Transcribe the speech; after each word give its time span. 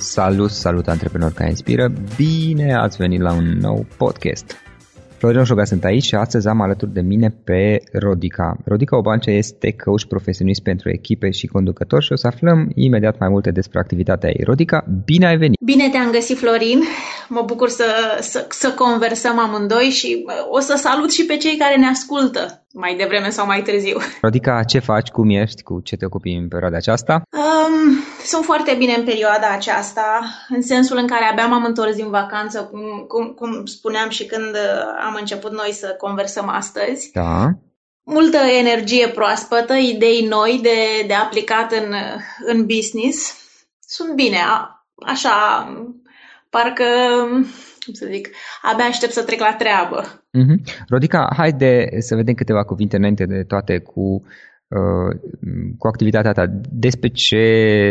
Salut, 0.00 0.50
salut 0.50 0.88
antreprenori 0.88 1.34
care 1.34 1.48
inspiră! 1.48 1.92
Bine 2.16 2.74
ați 2.74 2.96
venit 2.96 3.20
la 3.20 3.32
un 3.32 3.44
nou 3.60 3.86
podcast! 3.96 4.56
Florin 5.18 5.38
Oșoga 5.38 5.64
sunt 5.64 5.84
aici 5.84 6.02
și 6.02 6.14
astăzi 6.14 6.48
am 6.48 6.60
alături 6.60 6.92
de 6.92 7.00
mine 7.00 7.34
pe 7.44 7.78
Rodica. 7.92 8.56
Rodica 8.64 8.96
Obancea 8.96 9.30
este 9.30 9.76
coach 9.84 10.04
profesionist 10.08 10.62
pentru 10.62 10.90
echipe 10.90 11.30
și 11.30 11.46
conducători 11.46 12.04
și 12.04 12.12
o 12.12 12.16
să 12.16 12.26
aflăm 12.26 12.70
imediat 12.74 13.18
mai 13.18 13.28
multe 13.28 13.50
despre 13.50 13.78
activitatea 13.78 14.28
ei. 14.28 14.44
Rodica, 14.44 14.84
bine 15.04 15.26
ai 15.26 15.36
venit! 15.36 15.58
Bine 15.64 15.88
te-am 15.88 16.10
găsit, 16.10 16.38
Florin! 16.38 16.80
Mă 17.28 17.42
bucur 17.46 17.68
să, 17.68 17.84
să, 18.20 18.46
să 18.48 18.72
conversăm 18.76 19.38
amândoi 19.38 19.84
și 19.84 20.24
o 20.50 20.60
să 20.60 20.74
salut 20.76 21.12
și 21.12 21.24
pe 21.24 21.36
cei 21.36 21.56
care 21.56 21.76
ne 21.76 21.86
ascultă 21.86 22.64
mai 22.72 22.96
devreme 22.96 23.28
sau 23.28 23.46
mai 23.46 23.62
târziu. 23.62 23.96
Rodica, 24.20 24.62
ce 24.62 24.78
faci? 24.78 25.08
Cum 25.08 25.30
ești? 25.30 25.62
Cu 25.62 25.80
ce 25.80 25.96
te 25.96 26.04
ocupi 26.04 26.30
în 26.30 26.48
perioada 26.48 26.76
aceasta? 26.76 27.22
Um, 27.30 27.98
sunt 28.24 28.44
foarte 28.44 28.74
bine 28.78 28.94
în 28.94 29.04
perioada 29.04 29.50
aceasta, 29.52 30.20
în 30.48 30.62
sensul 30.62 30.96
în 30.96 31.06
care 31.06 31.24
abia 31.24 31.46
m-am 31.46 31.64
întors 31.64 31.96
din 31.96 32.10
vacanță, 32.10 32.68
cum, 32.70 33.04
cum, 33.08 33.26
cum 33.34 33.64
spuneam 33.66 34.08
și 34.08 34.26
când 34.26 34.56
am 35.06 35.16
început 35.18 35.52
noi 35.52 35.72
să 35.72 35.94
conversăm 35.98 36.48
astăzi. 36.48 37.10
Da. 37.12 37.48
Multă 38.04 38.36
energie 38.36 39.08
proaspătă, 39.08 39.74
idei 39.74 40.26
noi 40.26 40.60
de, 40.62 41.06
de 41.06 41.14
aplicat 41.14 41.72
în, 41.72 41.94
în 42.46 42.66
business. 42.66 43.34
Sunt 43.80 44.14
bine, 44.14 44.36
așa, 45.06 45.66
parcă 46.50 46.84
cum 47.84 47.94
să 47.94 48.06
zic, 48.10 48.28
abia 48.62 48.84
aștept 48.84 49.12
să 49.12 49.24
trec 49.24 49.40
la 49.40 49.54
treabă. 49.58 50.02
Mm-hmm. 50.38 50.84
Rodica, 50.88 51.32
haide 51.36 51.88
să 51.98 52.14
vedem 52.14 52.34
câteva 52.34 52.64
cuvinte 52.64 52.96
înainte 52.96 53.24
de 53.24 53.42
toate 53.42 53.78
cu, 53.78 54.22
uh, 54.68 55.16
cu 55.78 55.86
activitatea 55.86 56.32
ta. 56.32 56.44
Despre 56.70 57.08
ce 57.08 57.46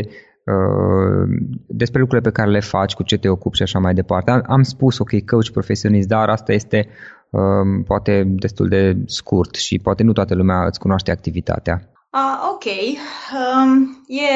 uh, 0.05 0.11
despre 1.67 1.99
lucrurile 1.99 2.29
pe 2.29 2.35
care 2.35 2.51
le 2.51 2.59
faci, 2.59 2.93
cu 2.93 3.03
ce 3.03 3.17
te 3.17 3.29
ocupi 3.29 3.55
și 3.55 3.63
așa 3.63 3.79
mai 3.79 3.93
departe. 3.93 4.31
Am, 4.31 4.43
am 4.47 4.63
spus, 4.63 4.99
ok, 4.99 5.25
coach 5.25 5.49
profesionist, 5.49 6.07
dar 6.07 6.29
asta 6.29 6.53
este 6.53 6.87
um, 7.29 7.83
poate 7.83 8.23
destul 8.27 8.67
de 8.67 8.97
scurt 9.05 9.55
și 9.55 9.79
poate 9.79 10.03
nu 10.03 10.13
toată 10.13 10.35
lumea 10.35 10.65
îți 10.65 10.79
cunoaște 10.79 11.11
activitatea. 11.11 11.81
Uh, 12.11 12.49
ok. 12.51 12.65
Um, 12.65 14.03
e 14.07 14.29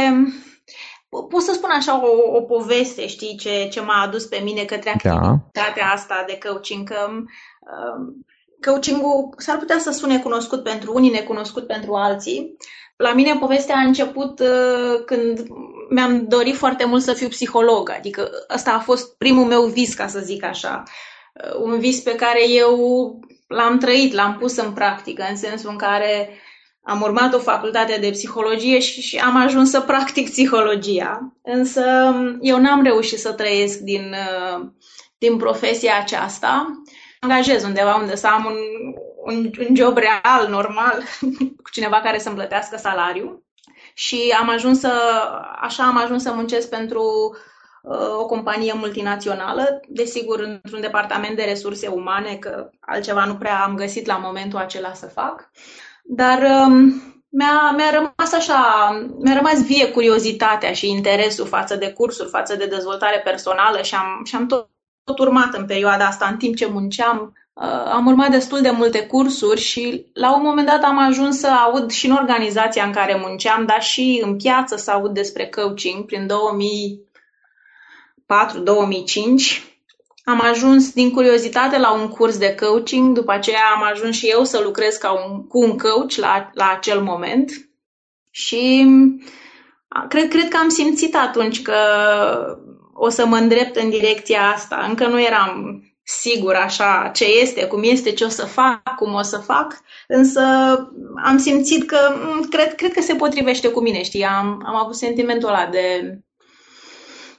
pot 1.29 1.41
să 1.41 1.53
spun 1.53 1.69
așa 1.69 2.05
o, 2.05 2.37
o 2.37 2.41
poveste, 2.41 3.07
știi, 3.07 3.35
ce, 3.37 3.67
ce 3.71 3.81
m-a 3.81 4.01
adus 4.01 4.25
pe 4.25 4.41
mine 4.43 4.63
către 4.63 4.95
da. 5.03 5.13
activitatea 5.13 5.85
da. 5.85 5.91
asta 5.93 6.23
de 6.27 6.37
coaching, 6.47 6.87
că 6.87 6.95
um, 7.09 8.25
coaching-ul 8.65 9.33
s-ar 9.37 9.57
putea 9.57 9.79
să 9.79 9.91
sune 9.91 10.19
cunoscut 10.19 10.63
pentru 10.63 10.93
unii, 10.93 11.11
necunoscut 11.11 11.67
pentru 11.67 11.93
alții. 11.93 12.57
La 12.97 13.13
mine 13.13 13.37
povestea 13.39 13.75
a 13.75 13.87
început 13.87 14.39
uh, 14.39 15.03
când 15.05 15.39
mi-am 15.93 16.27
dorit 16.27 16.55
foarte 16.55 16.85
mult 16.85 17.01
să 17.01 17.13
fiu 17.13 17.27
psiholog, 17.27 17.89
adică 17.89 18.29
ăsta 18.53 18.71
a 18.71 18.79
fost 18.79 19.17
primul 19.17 19.45
meu 19.45 19.63
vis, 19.65 19.93
ca 19.93 20.07
să 20.07 20.19
zic 20.19 20.43
așa. 20.43 20.83
Uh, 21.33 21.55
un 21.59 21.79
vis 21.79 21.99
pe 21.99 22.15
care 22.15 22.49
eu 22.49 22.75
l-am 23.47 23.77
trăit, 23.77 24.13
l-am 24.13 24.37
pus 24.37 24.57
în 24.57 24.71
practică, 24.71 25.25
în 25.29 25.35
sensul 25.35 25.69
în 25.69 25.77
care 25.77 26.29
am 26.81 27.01
urmat 27.01 27.33
o 27.33 27.39
facultate 27.39 27.97
de 28.01 28.09
psihologie 28.09 28.79
și, 28.79 29.01
și 29.01 29.17
am 29.17 29.35
ajuns 29.35 29.69
să 29.69 29.81
practic 29.81 30.29
psihologia, 30.29 31.33
însă 31.41 32.15
eu 32.41 32.59
n-am 32.59 32.83
reușit 32.83 33.19
să 33.19 33.33
trăiesc 33.33 33.77
din, 33.79 34.13
uh, 34.13 34.65
din 35.17 35.37
profesia 35.37 35.99
aceasta. 35.99 36.81
Angajez 37.19 37.63
undeva 37.63 37.95
unde 37.95 38.15
să 38.15 38.27
am 38.27 38.45
un, 38.45 38.55
un, 39.25 39.51
un 39.67 39.75
job 39.75 39.97
real, 39.97 40.47
normal, 40.49 41.03
cu 41.63 41.69
cineva 41.71 41.99
care 41.99 42.19
să-mi 42.19 42.35
plătească 42.35 42.77
salariu 42.77 43.42
și 43.93 44.35
am 44.39 44.49
ajuns 44.49 44.79
să, 44.79 44.93
așa 45.61 45.83
am 45.83 45.97
ajuns 45.97 46.21
să 46.23 46.33
muncesc 46.33 46.69
pentru 46.69 47.35
uh, 47.81 48.17
o 48.19 48.25
companie 48.25 48.73
multinațională, 48.73 49.79
desigur 49.87 50.39
într-un 50.39 50.81
departament 50.81 51.35
de 51.35 51.43
resurse 51.43 51.87
umane, 51.87 52.35
că 52.35 52.69
altceva 52.79 53.25
nu 53.25 53.35
prea 53.35 53.63
am 53.63 53.75
găsit 53.75 54.05
la 54.05 54.17
momentul 54.17 54.59
acela 54.59 54.93
să 54.93 55.05
fac. 55.05 55.49
Dar 56.03 56.41
um, 56.41 57.01
mi-a, 57.29 57.73
mi-a 57.75 57.89
rămas 57.91 58.33
așa, 58.33 58.89
mi-a 59.19 59.33
rămas 59.33 59.65
vie 59.65 59.91
curiozitatea 59.91 60.73
și 60.73 60.89
interesul 60.89 61.45
față 61.45 61.75
de 61.75 61.91
cursuri, 61.91 62.29
față 62.29 62.55
de 62.55 62.65
dezvoltare 62.65 63.21
personală 63.23 63.81
și 63.81 63.95
am, 63.95 64.21
și 64.25 64.35
am 64.35 64.45
tot, 64.45 64.69
tot 65.03 65.19
urmat 65.19 65.53
în 65.53 65.65
perioada 65.65 66.05
asta, 66.05 66.27
în 66.27 66.37
timp 66.37 66.55
ce 66.55 66.65
munceam. 66.65 67.33
Uh, 67.53 67.83
am 67.85 68.05
urmat 68.05 68.29
destul 68.29 68.61
de 68.61 68.69
multe 68.69 69.05
cursuri 69.05 69.61
și 69.61 70.05
la 70.13 70.35
un 70.35 70.41
moment 70.41 70.67
dat 70.67 70.83
am 70.83 70.97
ajuns 70.97 71.39
să 71.39 71.47
aud 71.47 71.91
și 71.91 72.05
în 72.05 72.11
organizația 72.11 72.85
în 72.85 72.91
care 72.91 73.23
munceam, 73.25 73.65
dar 73.65 73.81
și 73.81 74.21
în 74.23 74.35
piață 74.35 74.75
să 74.75 74.91
aud 74.91 75.13
despre 75.13 75.47
coaching 75.47 76.05
prin 76.05 76.27
2004-2005 76.27 76.31
am 80.23 80.41
ajuns 80.41 80.93
din 80.93 81.11
curiozitate 81.11 81.77
la 81.77 81.93
un 81.93 82.07
curs 82.07 82.37
de 82.37 82.55
coaching, 82.55 83.15
după 83.15 83.31
aceea 83.31 83.71
am 83.75 83.83
ajuns 83.83 84.15
și 84.15 84.27
eu 84.27 84.43
să 84.43 84.61
lucrez 84.63 84.95
ca 84.95 85.11
un, 85.11 85.47
cu 85.47 85.59
un 85.59 85.77
coach 85.77 86.15
la, 86.15 86.49
la 86.53 86.71
acel 86.71 87.01
moment 87.01 87.51
și 88.29 88.85
cred, 90.07 90.29
cred 90.29 90.47
că 90.47 90.57
am 90.57 90.69
simțit 90.69 91.15
atunci 91.15 91.61
că 91.61 91.75
o 92.93 93.09
să 93.09 93.25
mă 93.25 93.35
îndrept 93.35 93.75
în 93.75 93.89
direcția 93.89 94.41
asta. 94.41 94.85
Încă 94.87 95.07
nu 95.07 95.21
eram 95.21 95.81
sigur 96.03 96.53
așa 96.53 97.11
ce 97.13 97.25
este, 97.41 97.65
cum 97.65 97.81
este, 97.83 98.11
ce 98.11 98.23
o 98.23 98.29
să 98.29 98.45
fac, 98.45 98.95
cum 98.95 99.13
o 99.13 99.21
să 99.21 99.37
fac, 99.37 99.81
însă 100.07 100.41
am 101.23 101.37
simțit 101.37 101.87
că 101.87 101.97
cred, 102.49 102.75
cred 102.75 102.93
că 102.93 103.01
se 103.01 103.15
potrivește 103.15 103.67
cu 103.67 103.81
mine, 103.81 104.03
știi, 104.03 104.23
am, 104.23 104.63
am 104.65 104.75
avut 104.75 104.95
sentimentul 104.95 105.49
ăla 105.49 105.67
de 105.71 106.17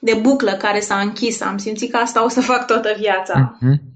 de 0.05 0.19
buclă 0.21 0.51
care 0.51 0.79
s-a 0.79 0.99
închis. 0.99 1.41
Am 1.41 1.57
simțit 1.57 1.91
că 1.91 1.97
asta 1.97 2.23
o 2.23 2.27
să 2.27 2.41
fac 2.41 2.65
toată 2.65 2.95
viața. 2.97 3.57
Mm-hmm. 3.57 3.93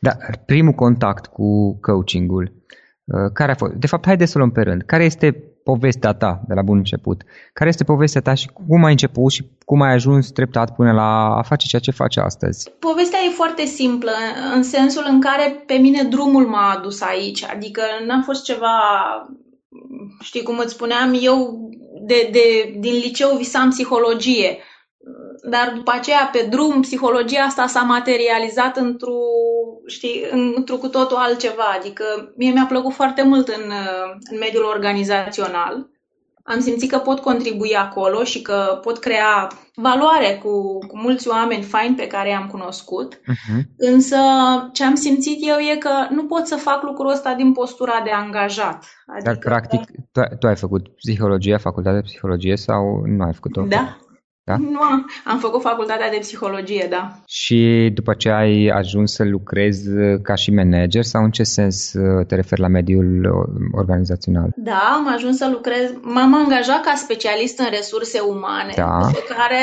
Da, 0.00 0.10
primul 0.46 0.72
contact 0.72 1.26
cu 1.26 1.78
coachingul, 1.80 2.42
uh, 2.42 2.74
care 3.32 3.52
a 3.52 3.54
fost? 3.54 3.72
De 3.72 3.86
fapt, 3.86 4.06
haideți 4.06 4.30
să 4.30 4.38
luăm 4.38 4.50
pe 4.50 4.60
rând. 4.60 4.82
Care 4.82 5.04
este 5.04 5.44
povestea 5.64 6.12
ta 6.12 6.40
de 6.48 6.54
la 6.54 6.62
bun 6.62 6.76
început? 6.76 7.22
Care 7.52 7.68
este 7.68 7.84
povestea 7.84 8.20
ta 8.20 8.34
și 8.34 8.50
cum 8.68 8.84
ai 8.84 8.90
început 8.90 9.32
și 9.32 9.44
cum 9.64 9.80
ai 9.80 9.92
ajuns 9.92 10.30
treptat 10.30 10.74
până 10.74 10.92
la 10.92 11.36
a 11.36 11.42
face 11.42 11.66
ceea 11.66 11.80
ce 11.80 11.90
faci 11.90 12.16
astăzi? 12.16 12.70
Povestea 12.78 13.18
e 13.26 13.30
foarte 13.30 13.64
simplă, 13.64 14.12
în 14.54 14.62
sensul 14.62 15.04
în 15.08 15.20
care 15.20 15.62
pe 15.66 15.74
mine 15.74 16.02
drumul 16.02 16.46
m-a 16.46 16.72
adus 16.76 17.00
aici. 17.00 17.44
Adică 17.44 17.82
n-a 18.06 18.22
fost 18.24 18.44
ceva, 18.44 18.78
știi 20.20 20.42
cum 20.42 20.58
îți 20.58 20.72
spuneam, 20.72 21.18
eu 21.20 21.68
de, 22.06 22.28
de, 22.32 22.74
din 22.78 22.92
liceu 22.92 23.36
visam 23.36 23.68
psihologie 23.68 24.58
dar 25.50 25.72
după 25.74 25.92
aceea, 25.94 26.28
pe 26.32 26.46
drum, 26.50 26.80
psihologia 26.80 27.42
asta 27.42 27.66
s-a 27.66 27.80
materializat 27.80 28.76
într-o, 28.76 29.20
știi, 29.86 30.24
într-o 30.56 30.76
cu 30.76 30.88
totul 30.88 31.16
altceva. 31.16 31.74
Adică 31.78 32.04
mie 32.36 32.52
mi-a 32.52 32.66
plăcut 32.68 32.92
foarte 32.92 33.22
mult 33.22 33.48
în, 33.48 33.72
în 34.30 34.38
mediul 34.38 34.64
organizațional. 34.64 35.92
Am 36.46 36.60
simțit 36.60 36.90
că 36.90 36.98
pot 36.98 37.18
contribui 37.20 37.74
acolo 37.74 38.24
și 38.24 38.42
că 38.42 38.78
pot 38.82 38.98
crea 38.98 39.48
valoare 39.74 40.40
cu, 40.42 40.78
cu 40.78 40.98
mulți 40.98 41.28
oameni 41.28 41.62
faini 41.62 41.94
pe 41.94 42.06
care 42.06 42.28
i-am 42.28 42.46
cunoscut. 42.46 43.14
Uh-huh. 43.14 43.60
Însă 43.76 44.16
ce 44.72 44.84
am 44.84 44.94
simțit 44.94 45.38
eu 45.48 45.58
e 45.58 45.76
că 45.76 45.90
nu 46.10 46.24
pot 46.24 46.46
să 46.46 46.56
fac 46.56 46.82
lucrul 46.82 47.10
ăsta 47.10 47.34
din 47.34 47.52
postura 47.52 48.00
de 48.04 48.10
angajat. 48.10 48.84
Adică, 49.06 49.24
Dar 49.24 49.36
practic 49.36 49.80
tu, 50.12 50.20
tu 50.38 50.46
ai 50.46 50.56
făcut 50.56 50.88
psihologie, 50.88 51.56
facultatea 51.56 52.00
de 52.00 52.06
psihologie 52.06 52.56
sau 52.56 53.02
nu 53.06 53.24
ai 53.24 53.32
făcut-o? 53.32 53.62
Da, 53.62 53.96
da? 54.44 54.56
Nu, 54.56 54.80
am, 54.80 55.10
am 55.24 55.38
făcut 55.38 55.60
facultatea 55.60 56.10
de 56.10 56.16
psihologie, 56.20 56.86
da. 56.90 57.10
Și 57.26 57.90
după 57.94 58.14
ce 58.14 58.30
ai 58.30 58.66
ajuns 58.66 59.12
să 59.12 59.24
lucrezi 59.24 59.88
ca 60.22 60.34
și 60.34 60.50
manager 60.50 61.02
sau 61.02 61.24
în 61.24 61.30
ce 61.30 61.42
sens 61.42 61.92
uh, 61.92 62.26
te 62.26 62.34
referi 62.34 62.60
la 62.60 62.68
mediul 62.68 63.24
uh, 63.24 63.68
organizațional? 63.72 64.48
Da, 64.56 64.92
am 64.94 65.12
ajuns 65.12 65.36
să 65.36 65.48
lucrez, 65.52 65.90
m-am 66.02 66.34
angajat 66.34 66.80
ca 66.80 66.94
specialist 66.94 67.58
în 67.58 67.66
resurse 67.70 68.20
umane, 68.20 68.72
da. 68.76 68.98
pe 69.12 69.34
care 69.36 69.62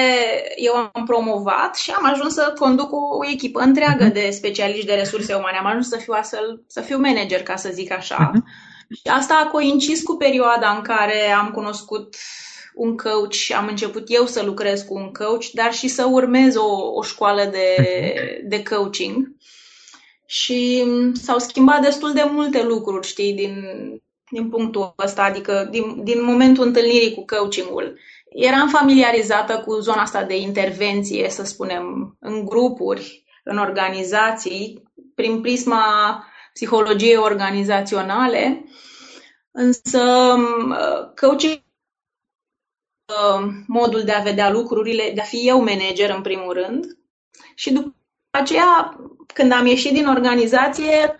eu 0.56 0.74
am 0.74 1.06
promovat 1.06 1.75
și 1.75 1.92
am 1.92 2.12
ajuns 2.12 2.34
să 2.34 2.54
conduc 2.60 2.92
o 2.92 3.25
echipă 3.31 3.60
întreagă 3.60 4.10
uh-huh. 4.10 4.13
de 4.13 4.30
specialiști 4.31 4.86
de 4.86 4.94
resurse 4.94 5.34
umane. 5.34 5.57
Am 5.57 5.66
ajuns 5.66 5.88
să 5.88 5.98
fiu 5.98 6.13
astfel, 6.18 6.63
să 6.68 6.81
fiu 6.81 6.98
manager, 6.98 7.44
ca 7.44 7.56
să 7.56 7.69
zic 7.74 7.92
așa. 7.92 8.31
Uh-huh. 8.31 8.69
Și 8.95 9.10
asta 9.10 9.42
a 9.44 9.50
coincis 9.50 10.04
cu 10.04 10.16
perioada 10.16 10.69
în 10.75 10.81
care 10.81 11.31
am 11.39 11.50
cunoscut 11.50 12.16
un 12.73 12.97
coach, 12.97 13.51
am 13.57 13.68
început 13.68 14.03
eu 14.07 14.25
să 14.25 14.44
lucrez 14.44 14.81
cu 14.81 14.94
un 14.94 15.12
coach, 15.12 15.45
dar 15.53 15.73
și 15.73 15.88
să 15.88 16.06
urmez 16.06 16.56
o, 16.56 16.94
o 16.94 17.01
școală 17.01 17.44
de, 17.44 17.75
de 18.51 18.63
coaching. 18.63 19.35
Și 20.25 20.83
s-au 21.13 21.39
schimbat 21.39 21.81
destul 21.81 22.13
de 22.13 22.23
multe 22.31 22.63
lucruri, 22.63 23.07
știi, 23.07 23.33
din, 23.33 23.63
din 24.29 24.50
punctul 24.50 24.94
ăsta, 25.03 25.23
adică 25.23 25.68
din, 25.71 26.03
din 26.03 26.23
momentul 26.23 26.65
întâlnirii 26.65 27.13
cu 27.13 27.25
coachingul. 27.25 28.00
Eram 28.29 28.69
familiarizată 28.69 29.63
cu 29.65 29.74
zona 29.79 30.01
asta 30.01 30.24
de 30.24 30.38
intervenție, 30.38 31.29
să 31.29 31.44
spunem, 31.44 32.15
în 32.19 32.45
grupuri, 32.45 33.24
în 33.44 33.57
organizații, 33.57 34.83
prin 35.15 35.41
prisma 35.41 36.25
psihologiei 36.53 37.17
organizaționale, 37.17 38.65
însă 39.51 40.35
coaching 41.19 41.62
modul 43.68 44.02
de 44.06 44.12
a 44.12 44.22
vedea 44.22 44.52
lucrurile, 44.52 45.12
de 45.13 45.22
a 45.22 45.24
fi 45.24 45.48
eu 45.48 45.58
manager 45.58 46.10
în 46.16 46.22
primul 46.22 46.54
rând. 46.54 46.86
Și 47.56 47.74
după 47.74 47.96
aceea, 48.30 48.98
când 49.34 49.52
am 49.52 49.66
ieșit 49.66 49.94
din 49.94 50.08
organizație, 50.08 51.16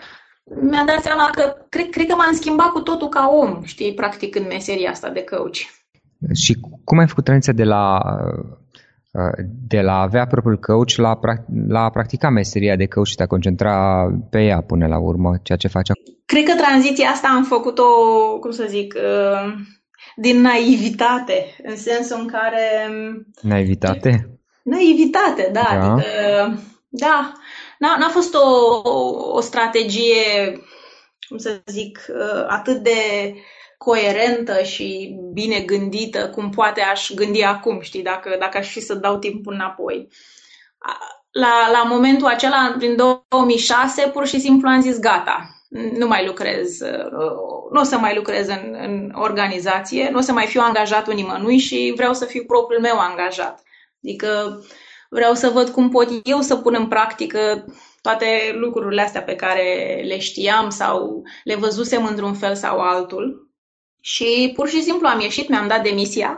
mi-am 0.62 0.86
dat 0.86 1.02
seama 1.02 1.30
că 1.32 1.56
cred, 1.70 1.90
cred 1.90 2.08
că 2.08 2.16
m-am 2.16 2.34
schimbat 2.34 2.68
cu 2.68 2.82
totul 2.82 3.10
ca 3.10 3.30
om, 3.32 3.64
știi, 3.64 3.94
practic 3.94 4.36
în 4.36 4.46
meseria 4.48 4.90
asta 4.90 5.10
de 5.10 5.24
coach. 5.24 5.58
Și 6.34 6.58
cum 6.84 6.98
ai 6.98 7.08
făcut 7.08 7.24
tranziția 7.24 7.54
de 7.54 7.64
la 7.64 8.00
de 9.68 9.82
la 9.82 9.94
a 9.94 10.02
avea 10.02 10.26
propriul 10.28 10.58
coach 10.58 10.96
la, 10.96 11.20
la 11.68 11.84
a 11.84 11.90
practica 11.90 12.30
meseria 12.30 12.76
de 12.76 12.88
coach 12.88 13.08
și 13.08 13.16
te 13.16 13.24
a 13.24 13.28
concentra 13.28 14.08
pe 14.30 14.44
ea 14.44 14.62
până 14.62 14.88
la 14.88 15.00
urmă, 15.00 15.40
ceea 15.44 15.58
ce 15.58 15.68
faci 15.68 15.90
Cred 16.26 16.44
că 16.44 16.54
tranziția 16.56 17.10
asta 17.10 17.28
am 17.28 17.44
făcut-o, 17.44 17.84
cum 18.40 18.52
să 18.52 18.66
zic, 18.70 18.94
uh, 18.94 19.54
din 20.16 20.42
naivitate, 20.42 21.56
în 21.64 21.78
sensul 21.78 22.20
în 22.20 22.28
care... 22.28 22.92
Naivitate? 23.42 24.40
Naivitate, 24.64 25.50
da. 25.54 25.68
da. 25.72 25.92
Adică, 25.92 26.10
da, 26.90 27.34
n-a, 27.80 27.98
n-a 27.98 28.10
fost 28.10 28.34
o, 28.34 28.82
o, 28.84 29.32
o 29.32 29.42
strategie, 29.42 30.60
cum 31.28 31.38
să 31.38 31.62
zic, 31.66 32.06
uh, 32.10 32.46
atât 32.48 32.78
de 32.78 33.34
coerentă 33.78 34.64
și 34.64 35.16
bine 35.34 35.60
gândită 35.60 36.30
cum 36.30 36.50
poate 36.50 36.82
aș 36.82 37.10
gândi 37.16 37.44
acum, 37.44 37.82
știi, 37.82 38.04
dacă, 38.04 38.36
dacă 38.40 38.58
aș 38.58 38.72
fi 38.72 38.80
să 38.80 38.94
dau 38.94 39.18
timpul 39.18 39.54
înapoi. 39.54 40.08
La, 41.32 41.70
la 41.72 41.84
momentul 41.84 42.28
acela, 42.28 42.76
prin 42.78 42.96
2006, 42.96 44.02
pur 44.08 44.28
și 44.28 44.40
simplu 44.40 44.70
am 44.70 44.82
zis 44.82 45.00
gata, 45.00 45.61
nu 45.72 46.08
mai 46.08 46.26
lucrez, 46.26 46.80
nu 47.72 47.80
o 47.80 47.84
să 47.84 47.98
mai 47.98 48.16
lucrez 48.16 48.48
în, 48.48 48.76
în 48.82 49.12
organizație, 49.16 50.10
nu 50.12 50.18
o 50.18 50.22
să 50.22 50.32
mai 50.32 50.46
fiu 50.46 50.62
angajatul 50.62 51.14
nimănui 51.14 51.58
și 51.58 51.94
vreau 51.96 52.14
să 52.14 52.26
fiu 52.26 52.44
propriul 52.44 52.82
meu 52.82 53.00
angajat. 53.00 53.64
Adică 54.04 54.62
vreau 55.10 55.34
să 55.34 55.50
văd 55.50 55.70
cum 55.70 55.90
pot 55.90 56.10
eu 56.24 56.42
să 56.42 56.56
pun 56.56 56.76
în 56.78 56.88
practică 56.88 57.66
toate 58.02 58.52
lucrurile 58.54 59.02
astea 59.02 59.24
pe 59.24 59.36
care 59.36 60.02
le 60.08 60.20
știam 60.20 60.70
sau 60.70 61.24
le 61.44 61.56
văzusem 61.56 62.06
într-un 62.06 62.34
fel 62.34 62.56
sau 62.56 62.80
altul. 62.80 63.50
Și 64.02 64.52
pur 64.56 64.70
și 64.70 64.82
simplu 64.82 65.08
am 65.08 65.20
ieșit, 65.20 65.50
mi-am 65.50 65.68
dat 65.68 65.84
demisia 65.84 66.38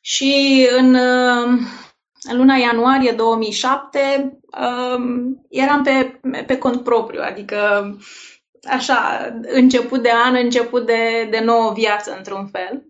și 0.00 0.66
în, 0.76 0.96
în 2.30 2.36
luna 2.36 2.54
ianuarie 2.54 3.12
2007 3.12 4.38
um, 4.96 5.46
eram 5.48 5.82
pe, 5.82 6.20
pe 6.46 6.58
cont 6.58 6.84
propriu, 6.84 7.20
adică 7.22 7.90
așa, 8.64 9.28
început 9.42 10.02
de 10.02 10.10
an, 10.26 10.34
început 10.34 10.86
de, 10.86 11.28
de 11.30 11.40
nouă 11.44 11.72
viață 11.72 12.14
într-un 12.16 12.46
fel. 12.46 12.84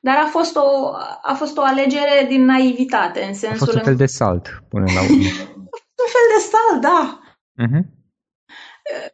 Dar 0.00 0.16
a 0.16 0.26
fost 0.26 0.56
o, 0.56 0.94
a 1.22 1.34
fost 1.34 1.56
o 1.58 1.62
alegere 1.62 2.26
din 2.28 2.44
naivitate, 2.44 3.22
în 3.22 3.34
sensul... 3.34 3.62
A 3.62 3.64
fost 3.64 3.76
un 3.76 3.82
fel 3.82 3.96
de 3.96 4.06
salt, 4.06 4.62
până 4.68 4.84
la 4.94 5.00
urmă. 5.02 5.14
un 6.04 6.10
fel 6.14 6.26
de 6.34 6.40
salt, 6.50 6.80
da. 6.80 7.20
Uh-huh. 7.62 7.96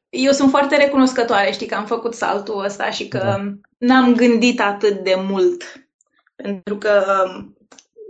Eu 0.09 0.33
sunt 0.33 0.51
foarte 0.51 0.77
recunoscătoare, 0.77 1.51
știi, 1.51 1.67
că 1.67 1.75
am 1.75 1.87
făcut 1.87 2.15
saltul 2.15 2.65
ăsta 2.65 2.91
și 2.91 3.09
că 3.09 3.19
da. 3.19 3.53
n-am 3.79 4.15
gândit 4.15 4.61
atât 4.61 5.05
de 5.05 5.15
mult. 5.29 5.63
Pentru 6.37 6.77
că 6.77 7.05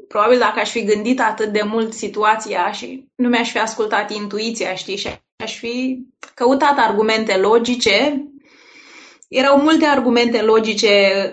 probabil 0.09 0.39
dacă 0.39 0.61
aș 0.61 0.71
fi 0.71 0.85
gândit 0.85 1.21
atât 1.21 1.53
de 1.53 1.63
mult 1.63 1.93
situația 1.93 2.73
și 2.73 3.09
nu 3.15 3.29
mi-aș 3.29 3.51
fi 3.51 3.59
ascultat 3.59 4.13
intuiția, 4.13 4.75
știi, 4.75 4.97
și 4.97 5.09
aș 5.45 5.59
fi 5.59 5.99
căutat 6.35 6.79
argumente 6.79 7.37
logice, 7.37 8.25
erau 9.29 9.61
multe 9.61 9.85
argumente 9.85 10.43
logice 10.43 11.33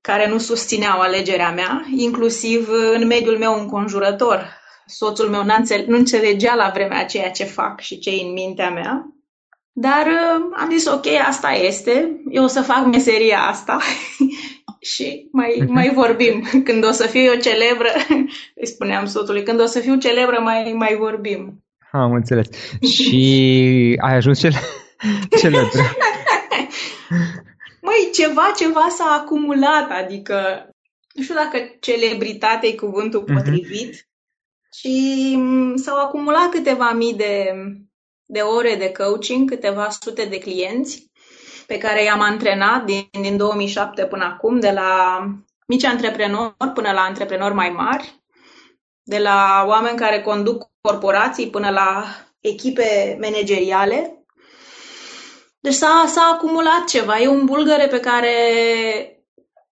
care 0.00 0.28
nu 0.28 0.38
susțineau 0.38 1.00
alegerea 1.00 1.50
mea, 1.52 1.86
inclusiv 1.96 2.68
în 2.94 3.06
mediul 3.06 3.38
meu 3.38 3.60
înconjurător. 3.60 4.64
Soțul 4.86 5.28
meu 5.28 5.44
nu 5.86 5.96
înțelegea 5.96 6.54
la 6.54 6.70
vremea 6.74 6.98
aceea 6.98 7.30
ce 7.30 7.44
fac 7.44 7.80
și 7.80 7.98
ce 7.98 8.10
în 8.10 8.32
mintea 8.32 8.70
mea. 8.70 9.10
Dar 9.72 10.06
uh, 10.06 10.56
am 10.56 10.70
zis, 10.70 10.86
ok, 10.86 11.06
asta 11.26 11.50
este, 11.50 12.22
eu 12.30 12.44
o 12.44 12.46
să 12.46 12.62
fac 12.62 12.86
meseria 12.86 13.40
asta 13.40 13.78
și 14.86 15.28
mai, 15.32 15.56
mhm. 15.60 15.72
mai 15.72 15.90
vorbim. 15.94 16.48
Când 16.66 16.84
o 16.84 16.90
să 16.90 17.06
fiu 17.06 17.20
eu 17.20 17.40
celebră, 17.40 17.88
îi 18.60 18.66
spuneam 18.66 19.06
soțului, 19.06 19.42
când 19.42 19.60
o 19.60 19.66
să 19.66 19.80
fiu 19.80 19.96
celebră, 19.96 20.40
mai, 20.40 20.72
mai 20.72 20.96
vorbim. 20.96 21.64
Am 21.92 22.12
înțeles. 22.12 22.46
Și 22.80 23.98
ai 24.00 24.14
ajuns 24.14 24.38
cel... 24.38 24.52
celebră. 25.40 25.80
Măi, 27.80 28.10
ceva, 28.14 28.52
ceva 28.56 28.86
s-a 28.88 29.22
acumulat, 29.22 29.90
adică 29.90 30.68
nu 31.14 31.22
știu 31.22 31.34
dacă 31.34 31.58
celebritate 31.80 32.66
e 32.66 32.74
cuvântul 32.74 33.24
mhm. 33.26 33.34
potrivit, 33.34 33.94
uh-huh. 33.94 34.78
și 34.80 35.34
mm, 35.36 35.76
s-au 35.76 35.98
acumulat 35.98 36.48
câteva 36.50 36.92
mii 36.92 37.14
de 37.14 37.52
de 38.26 38.40
ore 38.40 38.74
de 38.74 38.92
coaching, 38.92 39.50
câteva 39.50 39.90
sute 39.90 40.24
de 40.24 40.38
clienți 40.38 41.10
pe 41.66 41.78
care 41.78 42.02
i-am 42.02 42.20
antrenat 42.20 42.84
din, 42.84 43.08
din 43.20 43.36
2007 43.36 44.04
până 44.04 44.24
acum, 44.24 44.60
de 44.60 44.70
la 44.70 45.20
mici 45.66 45.84
antreprenori 45.84 46.72
până 46.74 46.92
la 46.92 47.00
antreprenori 47.00 47.54
mai 47.54 47.68
mari, 47.68 48.20
de 49.02 49.18
la 49.18 49.64
oameni 49.66 49.98
care 49.98 50.22
conduc 50.22 50.70
corporații 50.80 51.50
până 51.50 51.70
la 51.70 52.04
echipe 52.40 53.18
manageriale. 53.20 54.24
Deci 55.60 55.74
s-a, 55.74 56.04
s-a 56.06 56.30
acumulat 56.34 56.84
ceva. 56.84 57.18
E 57.18 57.28
un 57.28 57.44
bulgăre 57.44 57.86
pe 57.86 58.00
care 58.00 58.32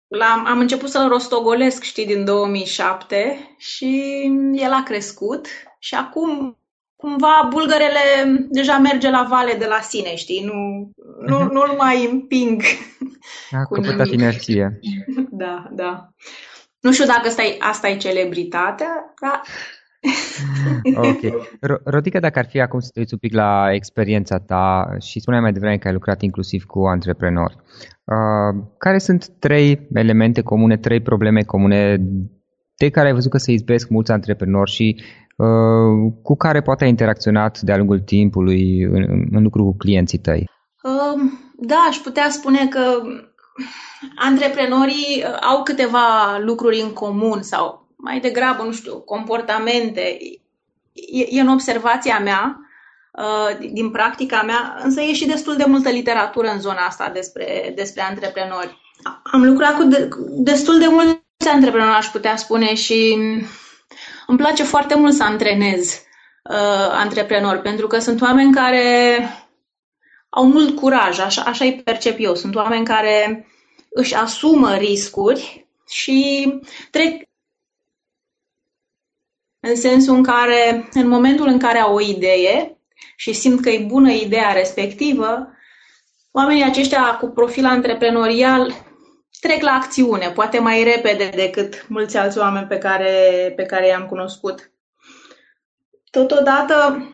l-am, 0.07 0.45
am 0.45 0.59
început 0.59 0.89
să-l 0.89 1.07
rostogolesc, 1.07 1.83
știi, 1.83 2.05
din 2.05 2.25
2007 2.25 3.55
și 3.57 4.21
el 4.53 4.71
a 4.71 4.83
crescut 4.83 5.47
și 5.79 5.95
acum 5.95 6.57
cumva 7.03 7.47
bulgărele 7.49 8.03
deja 8.49 8.77
merge 8.77 9.09
la 9.09 9.25
vale 9.29 9.53
de 9.59 9.65
la 9.65 9.79
sine, 9.81 10.15
știi? 10.15 10.43
Nu, 10.43 10.91
nu, 11.27 11.39
uh-huh. 11.39 11.51
nu-l 11.51 11.75
mai 11.77 12.09
împing 12.11 12.61
A 13.51 13.63
cu 13.63 13.79
nimic. 13.79 14.11
inerție. 14.11 14.79
Da, 15.43 15.67
da. 15.71 16.09
Nu 16.79 16.91
știu 16.91 17.05
dacă 17.05 17.27
asta 17.27 17.43
e, 17.43 17.55
asta 17.59 17.89
e 17.89 17.97
celebritatea, 17.97 19.13
dar... 19.21 19.41
ok. 21.09 21.21
Rodica, 21.83 22.19
dacă 22.19 22.39
ar 22.39 22.45
fi 22.45 22.59
acum 22.59 22.79
să 22.79 22.89
te 22.93 22.99
uiți 22.99 23.13
un 23.13 23.19
pic 23.19 23.33
la 23.33 23.73
experiența 23.73 24.37
ta 24.37 24.95
și 24.99 25.19
spuneai 25.19 25.41
mai 25.41 25.53
devreme 25.53 25.77
că 25.77 25.87
ai 25.87 25.93
lucrat 25.93 26.21
inclusiv 26.21 26.63
cu 26.63 26.79
antreprenori, 26.79 27.55
uh, 28.03 28.63
care 28.77 28.97
sunt 28.97 29.27
trei 29.39 29.87
elemente 29.93 30.41
comune, 30.41 30.77
trei 30.77 31.01
probleme 31.01 31.41
comune 31.41 31.97
de 32.83 32.89
care 32.89 33.07
ai 33.07 33.13
văzut 33.13 33.31
că 33.31 33.37
se 33.37 33.51
izbesc 33.51 33.89
mulți 33.89 34.11
antreprenori 34.11 34.71
și 34.71 34.95
Uh, 35.35 36.11
cu 36.23 36.35
care 36.35 36.61
poate 36.61 36.83
ai 36.83 36.89
interacționat 36.89 37.59
de-a 37.59 37.77
lungul 37.77 37.99
timpului 37.99 38.81
în, 38.81 39.27
în 39.31 39.43
lucru 39.43 39.63
cu 39.63 39.75
clienții 39.77 40.17
tăi? 40.17 40.49
Um, 40.83 41.39
da, 41.57 41.85
aș 41.89 41.97
putea 41.97 42.29
spune 42.29 42.67
că 42.67 43.01
antreprenorii 44.15 45.23
uh, 45.25 45.37
au 45.41 45.63
câteva 45.63 46.37
lucruri 46.39 46.81
în 46.81 46.93
comun 46.93 47.41
sau 47.41 47.87
mai 47.95 48.19
degrabă, 48.19 48.63
nu 48.63 48.71
știu, 48.71 48.99
comportamente. 48.99 50.17
E, 50.91 51.37
e 51.37 51.41
în 51.41 51.47
observația 51.47 52.19
mea, 52.19 52.59
uh, 53.11 53.69
din 53.71 53.89
practica 53.89 54.41
mea, 54.41 54.79
însă 54.83 55.01
e 55.01 55.13
și 55.13 55.27
destul 55.27 55.55
de 55.55 55.65
multă 55.67 55.89
literatură 55.89 56.47
în 56.47 56.59
zona 56.59 56.85
asta 56.87 57.11
despre, 57.13 57.73
despre 57.75 58.01
antreprenori. 58.01 58.77
Am 59.23 59.43
lucrat 59.43 59.75
cu 59.75 59.83
de, 59.83 60.09
destul 60.29 60.79
de 60.79 60.87
mulți 60.89 61.22
antreprenori, 61.49 61.95
aș 61.95 62.07
putea 62.07 62.35
spune, 62.35 62.73
și 62.73 63.17
îmi 64.27 64.37
place 64.37 64.63
foarte 64.63 64.95
mult 64.95 65.13
să 65.13 65.23
antrenez 65.23 66.01
uh, 66.49 66.89
antreprenori, 66.91 67.61
pentru 67.61 67.87
că 67.87 67.99
sunt 67.99 68.21
oameni 68.21 68.53
care 68.53 69.17
au 70.29 70.47
mult 70.47 70.75
curaj, 70.75 71.19
așa, 71.19 71.41
așa 71.41 71.65
îi 71.65 71.81
percep 71.83 72.15
eu. 72.19 72.35
Sunt 72.35 72.55
oameni 72.55 72.85
care 72.85 73.47
își 73.89 74.15
asumă 74.15 74.75
riscuri 74.75 75.67
și 75.89 76.49
trec 76.91 77.21
în 79.59 79.75
sensul 79.75 80.15
în 80.15 80.23
care, 80.23 80.89
în 80.93 81.07
momentul 81.07 81.47
în 81.47 81.59
care 81.59 81.79
au 81.79 81.95
o 81.95 82.01
idee 82.01 82.77
și 83.15 83.33
simt 83.33 83.61
că 83.61 83.69
e 83.69 83.85
bună 83.85 84.11
ideea 84.11 84.51
respectivă, 84.51 85.47
oamenii 86.31 86.63
aceștia 86.63 87.17
cu 87.17 87.27
profil 87.27 87.65
antreprenorial 87.65 88.92
trec 89.43 89.61
la 89.61 89.71
acțiune, 89.71 90.31
poate 90.31 90.59
mai 90.59 90.83
repede 90.83 91.29
decât 91.35 91.85
mulți 91.89 92.17
alți 92.17 92.37
oameni 92.37 92.67
pe 92.67 92.77
care, 92.77 93.13
pe 93.55 93.63
care 93.63 93.87
i-am 93.87 94.05
cunoscut. 94.05 94.71
Totodată 96.11 97.07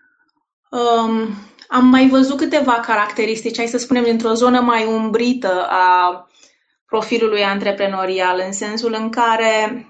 um, 0.69 1.29
am 1.67 1.85
mai 1.85 2.07
văzut 2.07 2.37
câteva 2.37 2.71
caracteristici, 2.73 3.57
hai 3.57 3.67
să 3.67 3.77
spunem, 3.77 4.03
dintr-o 4.03 4.33
zonă 4.33 4.59
mai 4.59 4.85
umbrită 4.85 5.67
a 5.69 6.27
profilului 6.85 7.43
antreprenorial, 7.43 8.41
în 8.45 8.51
sensul 8.51 8.95
în 8.99 9.09
care 9.09 9.87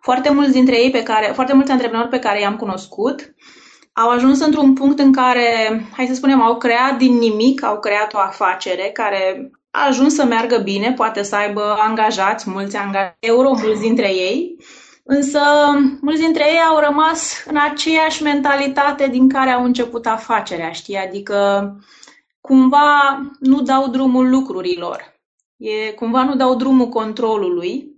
foarte 0.00 0.32
mulți 0.32 0.52
dintre 0.52 0.82
ei 0.82 0.90
pe 0.90 1.02
care, 1.02 1.32
foarte 1.34 1.54
mulți 1.54 1.70
antreprenori 1.70 2.08
pe 2.08 2.18
care 2.18 2.40
i-am 2.40 2.56
cunoscut 2.56 3.34
au 3.92 4.10
ajuns 4.10 4.40
într-un 4.40 4.74
punct 4.74 4.98
în 4.98 5.12
care, 5.12 5.80
hai 5.96 6.06
să 6.06 6.14
spunem, 6.14 6.42
au 6.42 6.58
creat 6.58 6.96
din 6.96 7.14
nimic, 7.18 7.62
au 7.62 7.78
creat 7.78 8.14
o 8.14 8.18
afacere 8.18 8.90
care 8.92 9.50
a 9.76 9.86
ajuns 9.86 10.14
să 10.14 10.24
meargă 10.24 10.58
bine, 10.58 10.92
poate 10.92 11.22
să 11.22 11.36
aibă 11.36 11.76
angajați, 11.78 12.50
mulți 12.50 12.76
angajați 12.76 13.16
euro, 13.18 13.50
mulți 13.50 13.80
dintre 13.80 14.14
ei, 14.14 14.56
însă 15.04 15.40
mulți 16.00 16.20
dintre 16.20 16.44
ei 16.50 16.58
au 16.58 16.78
rămas 16.78 17.44
în 17.46 17.56
aceeași 17.56 18.22
mentalitate 18.22 19.08
din 19.08 19.28
care 19.28 19.50
au 19.50 19.64
început 19.64 20.06
afacerea, 20.06 20.70
știi? 20.72 20.96
Adică 20.96 21.70
cumva 22.40 23.20
nu 23.40 23.60
dau 23.60 23.88
drumul 23.88 24.30
lucrurilor, 24.30 25.20
e, 25.56 25.92
cumva 25.92 26.24
nu 26.24 26.36
dau 26.36 26.54
drumul 26.54 26.88
controlului 26.88 27.92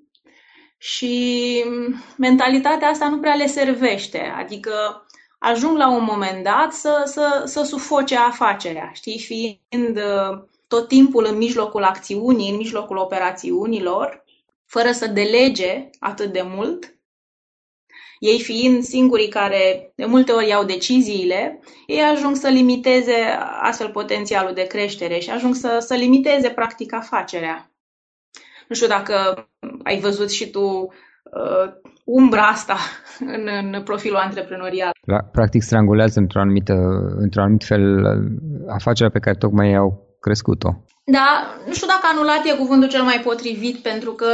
și 0.78 1.64
mentalitatea 2.16 2.88
asta 2.88 3.08
nu 3.08 3.18
prea 3.18 3.34
le 3.34 3.46
servește, 3.46 4.34
adică 4.38 5.06
ajung 5.38 5.76
la 5.76 5.88
un 5.88 6.04
moment 6.04 6.44
dat 6.44 6.72
să, 6.72 7.02
să, 7.04 7.42
să 7.44 7.62
sufoce 7.62 8.16
afacerea, 8.16 8.90
știi, 8.92 9.18
fiind 9.18 9.96
uh, 9.96 10.38
tot 10.66 10.88
timpul 10.88 11.26
în 11.30 11.36
mijlocul 11.36 11.82
acțiunii, 11.82 12.50
în 12.50 12.56
mijlocul 12.56 12.96
operațiunilor, 12.96 14.24
fără 14.64 14.90
să 14.90 15.06
delege 15.06 15.90
atât 15.98 16.32
de 16.32 16.42
mult, 16.44 16.96
ei 18.18 18.40
fiind 18.40 18.82
singurii 18.82 19.28
care 19.28 19.92
de 19.94 20.04
multe 20.04 20.32
ori 20.32 20.48
iau 20.48 20.64
deciziile, 20.64 21.60
ei 21.86 22.00
ajung 22.00 22.36
să 22.36 22.48
limiteze 22.48 23.14
astfel 23.62 23.90
potențialul 23.90 24.54
de 24.54 24.66
creștere 24.66 25.18
și 25.18 25.30
ajung 25.30 25.54
să, 25.54 25.76
să 25.80 25.94
limiteze 25.94 26.48
practic 26.48 26.92
afacerea. 26.92 27.70
Nu 28.68 28.74
știu 28.74 28.86
dacă 28.86 29.48
ai 29.82 29.98
văzut 29.98 30.30
și 30.30 30.50
tu 30.50 30.60
uh, 30.60 31.72
umbra 32.04 32.42
asta 32.42 32.76
în, 33.36 33.48
în 33.72 33.82
profilul 33.82 34.16
antreprenorial. 34.16 34.90
La, 35.00 35.18
practic 35.32 35.62
strangulează 35.62 36.20
într-un 36.20 36.40
anumit, 36.40 36.68
într-un 37.16 37.42
anumit 37.42 37.64
fel 37.64 38.04
afacerea 38.68 39.10
pe 39.10 39.18
care 39.18 39.36
tocmai 39.36 39.74
au 39.74 40.05
crescut-o. 40.26 40.70
Da, 41.04 41.28
nu 41.66 41.72
știu 41.72 41.86
dacă 41.86 42.06
anulat 42.10 42.44
e 42.44 42.62
cuvântul 42.62 42.88
cel 42.88 43.02
mai 43.02 43.20
potrivit, 43.20 43.76
pentru 43.76 44.12
că, 44.12 44.30